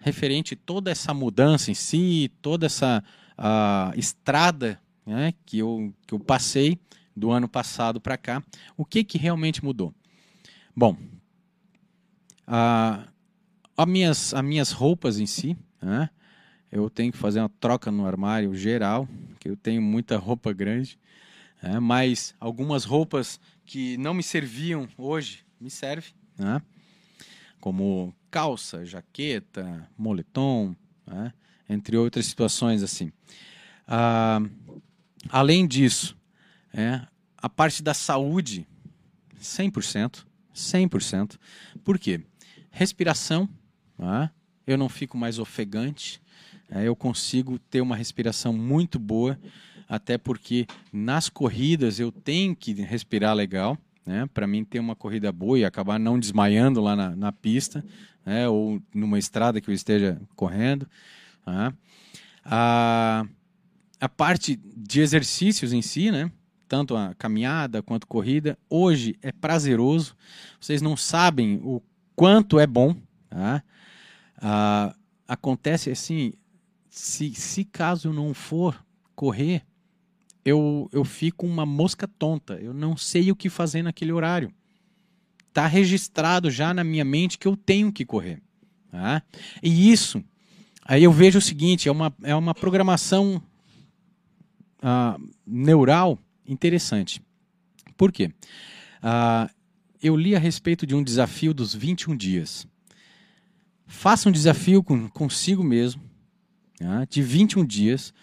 [0.00, 3.04] referente toda essa mudança em si, toda essa
[3.36, 6.78] ah, estrada né, que, eu, que eu passei
[7.14, 8.42] do ano passado para cá,
[8.76, 9.94] o que, que realmente mudou?
[10.74, 10.96] Bom,
[12.46, 13.06] ah,
[13.76, 16.08] as, minhas, as minhas roupas em si, né,
[16.72, 20.98] eu tenho que fazer uma troca no armário geral, que eu tenho muita roupa grande,
[21.62, 26.62] né, mas algumas roupas que não me serviam hoje, me serve, né?
[27.60, 30.74] como calça, jaqueta, moletom,
[31.06, 31.32] né?
[31.68, 33.12] entre outras situações assim.
[33.86, 34.40] Ah,
[35.28, 36.16] além disso,
[36.72, 37.00] é,
[37.36, 38.66] a parte da saúde,
[39.40, 40.24] 100%,
[40.54, 41.38] 100%.
[41.84, 42.20] Por quê?
[42.70, 43.48] Respiração,
[43.98, 44.30] né?
[44.66, 46.20] eu não fico mais ofegante,
[46.70, 49.38] é, eu consigo ter uma respiração muito boa,
[49.88, 53.76] até porque nas corridas eu tenho que respirar legal,
[54.06, 54.28] né?
[54.32, 57.84] Para mim ter uma corrida boa e acabar não desmaiando lá na, na pista,
[58.24, 58.48] né?
[58.48, 60.88] Ou numa estrada que eu esteja correndo.
[61.44, 61.72] Tá?
[62.44, 63.24] A,
[64.00, 66.30] a parte de exercícios em si, né?
[66.68, 70.16] Tanto a caminhada quanto corrida, hoje é prazeroso.
[70.60, 71.82] Vocês não sabem o
[72.14, 72.94] quanto é bom.
[73.28, 73.64] Tá?
[75.26, 76.32] Acontece assim,
[76.88, 79.62] se, se caso eu não for correr,
[80.44, 82.54] eu, eu fico uma mosca tonta.
[82.54, 84.52] Eu não sei o que fazer naquele horário.
[85.50, 88.40] Está registrado já na minha mente que eu tenho que correr.
[88.90, 89.22] Tá?
[89.62, 90.22] E isso,
[90.84, 93.42] aí eu vejo o seguinte: é uma, é uma programação
[94.78, 97.20] uh, neural interessante.
[97.96, 98.32] Por quê?
[99.02, 99.50] Uh,
[100.02, 102.66] eu li a respeito de um desafio dos 21 dias.
[103.86, 106.00] Faça um desafio com, consigo mesmo,
[106.78, 107.04] tá?
[107.04, 108.14] de 21 dias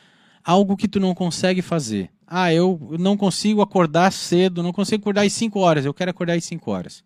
[0.43, 2.09] algo que tu não consegue fazer.
[2.29, 6.33] Ah, eu não consigo acordar cedo, não consigo acordar às 5 horas, eu quero acordar
[6.33, 7.03] às 5 horas.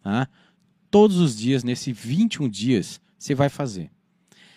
[0.00, 0.28] Tá?
[0.88, 3.90] Todos os dias, nesses 21 dias, você vai fazer.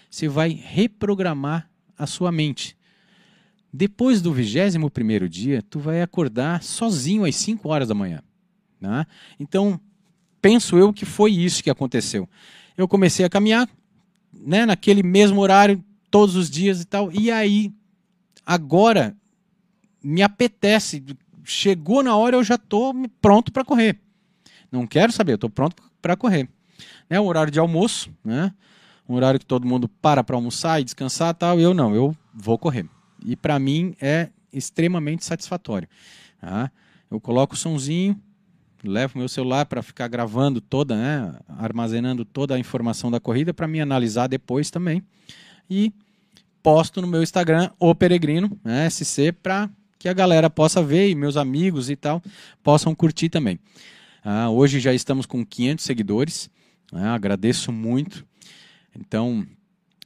[0.09, 2.77] Você vai reprogramar a sua mente.
[3.73, 8.21] Depois do 21 primeiro dia, tu vai acordar sozinho às 5 horas da manhã.
[8.79, 9.07] Tá?
[9.39, 9.79] Então,
[10.39, 12.29] penso eu que foi isso que aconteceu.
[12.77, 13.67] Eu comecei a caminhar,
[14.31, 17.73] né, naquele mesmo horário, todos os dias e tal, e aí
[18.45, 19.17] agora
[20.03, 21.03] me apetece.
[21.43, 23.99] Chegou na hora, eu já estou pronto para correr.
[24.71, 26.49] Não quero saber, eu estou pronto para correr.
[27.09, 28.53] É o horário de almoço, né?
[29.07, 31.59] Um horário que todo mundo para para almoçar e descansar tal.
[31.59, 32.87] Eu não, eu vou correr.
[33.23, 35.87] E para mim é extremamente satisfatório.
[36.39, 36.71] Tá?
[37.11, 38.19] Eu coloco o sonzinho,
[38.83, 43.67] levo meu celular para ficar gravando toda, né, armazenando toda a informação da corrida para
[43.67, 45.03] me analisar depois também.
[45.69, 45.93] E
[46.61, 49.69] posto no meu Instagram, o Peregrino, né, SC, para
[50.03, 52.21] que a galera possa ver e meus amigos e tal
[52.61, 53.57] possam curtir também.
[54.21, 56.49] Ah, hoje já estamos com 500 seguidores,
[56.91, 58.25] né, agradeço muito.
[58.93, 59.47] Então,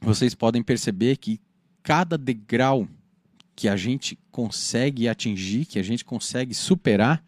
[0.00, 1.40] vocês podem perceber que
[1.82, 2.86] cada degrau
[3.56, 7.20] que a gente consegue atingir, que a gente consegue superar,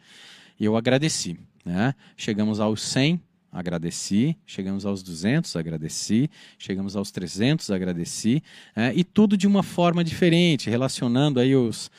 [0.58, 1.36] eu agradeci.
[1.64, 1.92] Né?
[2.16, 3.20] Chegamos aos 100,
[3.52, 8.42] agradeci, chegamos aos 200, agradeci, chegamos aos 300, agradeci,
[8.76, 11.90] é, e tudo de uma forma diferente, relacionando aí os,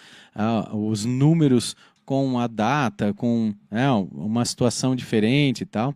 [0.74, 1.76] os números
[2.06, 5.96] com a data, com é, uma situação diferente e tal.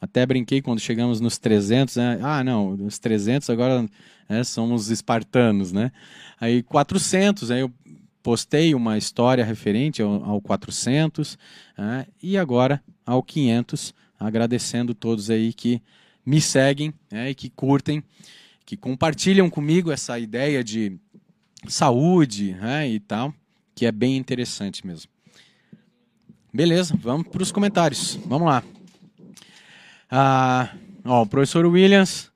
[0.00, 2.18] Até brinquei quando chegamos nos 300, né?
[2.22, 3.86] ah, não, os 300 agora
[4.28, 5.92] né, somos espartanos, né?
[6.40, 7.70] Aí 400, aí eu
[8.22, 11.38] postei uma história referente ao, ao 400
[11.76, 12.06] né?
[12.22, 15.82] e agora ao 500, agradecendo todos aí que
[16.24, 17.30] me seguem né?
[17.30, 18.04] e que curtem,
[18.66, 20.98] que compartilham comigo essa ideia de
[21.66, 22.86] saúde né?
[22.86, 23.34] e tal,
[23.74, 25.10] que é bem interessante mesmo.
[26.52, 28.18] Beleza, vamos para os comentários.
[28.26, 28.62] Vamos lá.
[30.10, 32.30] Ah, ó, o professor Williams,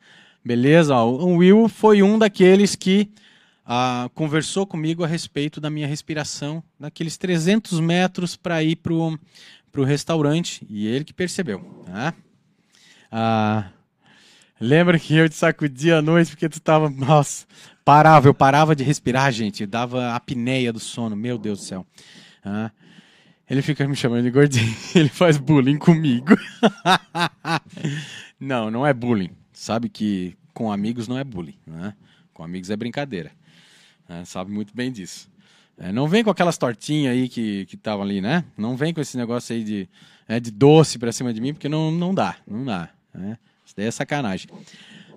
[0.44, 0.94] beleza.
[0.94, 3.10] Ó, o Will foi um daqueles que
[3.66, 9.18] ah, conversou comigo a respeito da minha respiração, daqueles 300 metros para ir para o
[9.82, 11.60] restaurante, e ele que percebeu.
[11.86, 12.14] Tá?
[13.10, 13.70] Ah,
[14.60, 16.88] lembra que eu te sacudi à noite porque tu estava.
[16.90, 17.46] Nossa,
[17.84, 21.86] parava, eu parava de respirar, gente, dava apneia do sono, meu Deus do céu.
[22.44, 22.70] Ah,
[23.48, 24.74] ele fica me chamando de gordinho.
[24.94, 26.34] Ele faz bullying comigo.
[28.40, 29.30] não, não é bullying.
[29.52, 31.58] Sabe que com amigos não é bullying.
[31.66, 31.94] Né?
[32.32, 33.32] Com amigos é brincadeira.
[34.08, 34.24] Né?
[34.24, 35.28] Sabe muito bem disso.
[35.78, 38.44] É, não vem com aquelas tortinhas aí que estavam ali, né?
[38.56, 39.88] Não vem com esse negócio aí de,
[40.28, 42.36] é, de doce pra cima de mim, porque não, não dá.
[42.46, 42.90] Não dá.
[43.12, 43.38] Né?
[43.64, 44.48] Isso daí é sacanagem.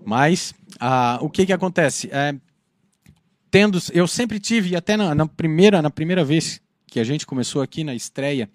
[0.03, 2.09] Mas ah, o que que acontece?
[2.11, 2.35] É,
[3.51, 7.61] tendo, eu sempre tive, até na, na, primeira, na primeira vez que a gente começou
[7.61, 8.49] aqui na estreia,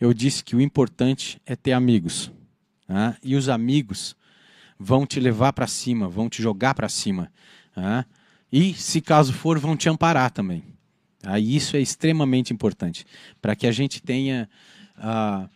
[0.00, 2.30] eu disse que o importante é ter amigos.
[2.88, 3.16] Né?
[3.22, 4.16] E os amigos
[4.78, 7.30] vão te levar para cima, vão te jogar para cima.
[7.76, 8.04] Né?
[8.50, 10.64] E, se caso for, vão te amparar também.
[11.22, 11.38] Tá?
[11.38, 13.06] E isso é extremamente importante
[13.40, 14.50] para que a gente tenha
[14.98, 15.48] uh,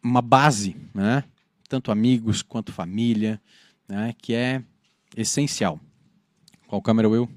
[0.00, 1.24] uma base, né?
[1.68, 3.40] tanto amigos quanto família,
[3.88, 4.14] né?
[4.22, 4.62] que é
[5.16, 5.80] essencial.
[6.68, 7.28] Qual câmera, Will?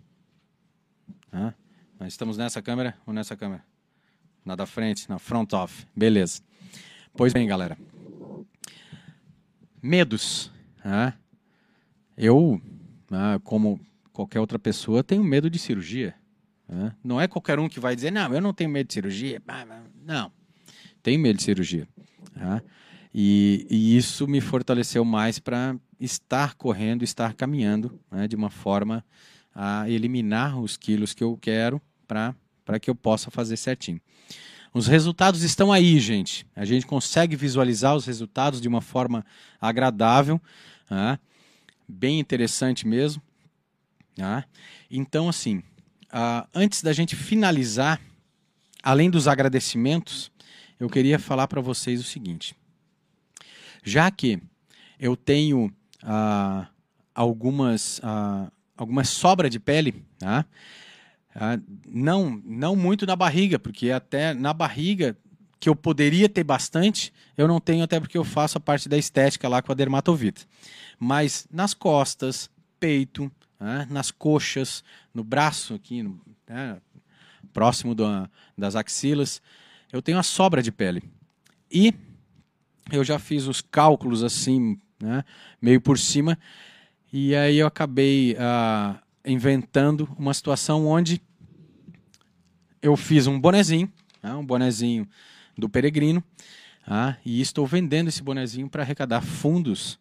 [1.33, 1.53] Ah,
[1.99, 3.63] nós estamos nessa câmera ou nessa câmera?
[4.45, 5.87] Na da frente, na front off.
[5.95, 6.41] Beleza.
[7.15, 7.77] Pois bem, galera.
[9.81, 10.51] Medos.
[10.83, 11.13] Né?
[12.17, 12.61] Eu,
[13.43, 13.79] como
[14.11, 16.15] qualquer outra pessoa, tenho medo de cirurgia.
[17.03, 19.41] Não é qualquer um que vai dizer, não, eu não tenho medo de cirurgia.
[20.05, 20.31] Não,
[21.03, 21.87] tenho medo de cirurgia.
[22.35, 22.61] Né?
[23.13, 29.03] E, e, isso me fortaleceu mais para estar correndo, estar caminhando né, de uma forma
[29.53, 33.99] a eliminar os quilos que eu quero para para que eu possa fazer certinho.
[34.73, 36.47] Os resultados estão aí, gente.
[36.55, 39.25] A gente consegue visualizar os resultados de uma forma
[39.59, 40.41] agradável,
[40.89, 41.19] né?
[41.87, 43.21] bem interessante mesmo.
[44.17, 44.45] Né?
[44.89, 45.61] Então, assim,
[46.13, 47.99] uh, antes da gente finalizar,
[48.83, 50.31] além dos agradecimentos,
[50.79, 52.55] eu queria falar para vocês o seguinte:
[53.83, 54.41] já que
[54.99, 56.67] eu tenho uh,
[57.13, 60.45] algumas, uh, algumas sobra de pele, tá?
[61.33, 61.57] Ah,
[61.87, 65.17] não, não muito na barriga, porque até na barriga,
[65.59, 68.97] que eu poderia ter bastante, eu não tenho, até porque eu faço a parte da
[68.97, 70.41] estética lá com a dermatovita.
[70.99, 72.49] Mas nas costas,
[72.79, 73.31] peito,
[73.61, 74.83] né, nas coxas,
[75.13, 76.81] no braço aqui, no, né,
[77.53, 78.05] próximo do,
[78.57, 79.41] das axilas,
[79.93, 81.03] eu tenho a sobra de pele.
[81.71, 81.93] E
[82.91, 85.23] eu já fiz os cálculos assim, né,
[85.61, 86.37] meio por cima,
[87.13, 88.33] e aí eu acabei.
[88.33, 91.21] Uh, inventando uma situação onde
[92.81, 93.91] eu fiz um bonezinho,
[94.21, 95.07] né, um bonezinho
[95.57, 96.23] do peregrino,
[96.85, 99.99] tá, e estou vendendo esse bonezinho para arrecadar fundos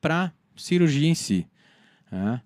[0.00, 1.46] para cirurgia em si.
[2.10, 2.42] Tá,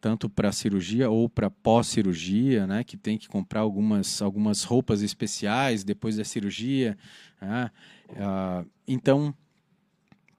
[0.00, 5.82] tanto para cirurgia ou para pós-cirurgia, né, que tem que comprar algumas, algumas roupas especiais
[5.82, 6.96] depois da cirurgia.
[7.40, 7.70] Tá,
[8.10, 9.34] uh, então,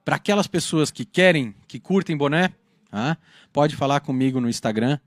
[0.06, 2.54] para aquelas pessoas que querem, que curtem boné,
[2.90, 3.18] tá,
[3.52, 4.98] pode falar comigo no Instagram,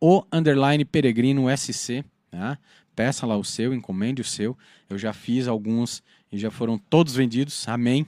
[0.00, 2.04] o underline peregrino SC.
[2.30, 2.58] Tá?
[2.94, 4.56] Peça lá o seu, encomende o seu.
[4.88, 7.66] Eu já fiz alguns e já foram todos vendidos.
[7.68, 8.06] Amém.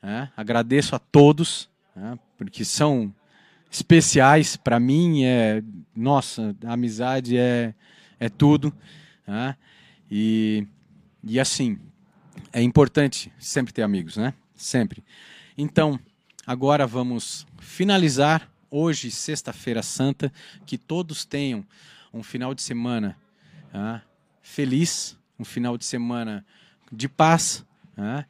[0.00, 0.32] Tá?
[0.36, 1.68] Agradeço a todos,
[2.38, 3.14] porque são
[3.70, 4.56] especiais.
[4.56, 5.62] Para mim, é
[5.94, 7.74] nossa, a amizade é,
[8.18, 8.74] é tudo.
[9.24, 9.56] Tá?
[10.10, 10.66] E,
[11.22, 11.78] e assim,
[12.52, 14.34] é importante sempre ter amigos, né?
[14.54, 15.04] Sempre.
[15.56, 15.98] Então,
[16.46, 20.32] agora vamos finalizar hoje, sexta-feira santa,
[20.66, 21.64] que todos tenham
[22.12, 23.16] um final de semana
[23.72, 24.00] ah,
[24.42, 26.44] feliz, um final de semana
[26.90, 27.64] de paz,
[27.96, 28.24] ah,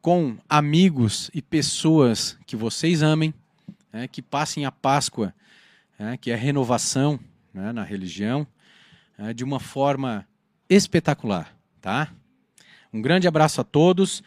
[0.00, 3.32] com amigos e pessoas que vocês amem,
[3.92, 5.34] né, que passem a Páscoa
[5.98, 7.18] né, que é renovação
[7.54, 8.46] né, na religião,
[9.16, 10.26] né, de uma forma
[10.68, 12.08] espetacular, tá?
[12.92, 14.22] Um grande abraço a todos.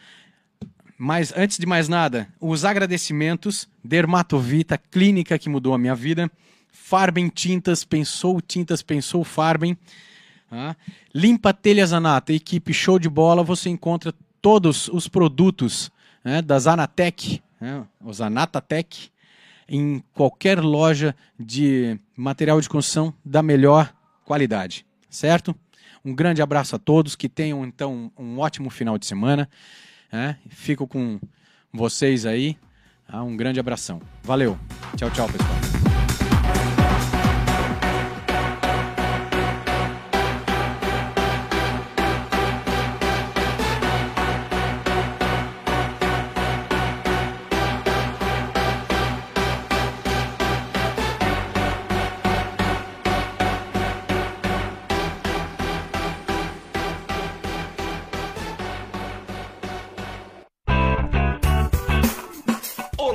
[0.98, 6.30] Mas antes de mais nada, os agradecimentos Dermatovita, clínica que mudou a minha vida.
[6.72, 9.76] Farben Tintas, pensou tintas, pensou Farben.
[10.50, 10.74] Ah,
[11.14, 13.42] Limpa Telhas Anata, equipe show de bola.
[13.42, 15.90] Você encontra todos os produtos
[16.24, 19.10] né, da Zanatec, né, os Anatatec,
[19.68, 23.92] em qualquer loja de material de construção da melhor
[24.24, 25.54] qualidade, certo?
[26.04, 29.48] Um grande abraço a todos, que tenham então um ótimo final de semana.
[30.12, 30.38] Né?
[30.48, 31.18] Fico com
[31.72, 32.56] vocês aí.
[33.08, 33.22] Tá?
[33.22, 34.00] Um grande abração.
[34.22, 34.56] Valeu.
[34.96, 35.85] Tchau, tchau, pessoal.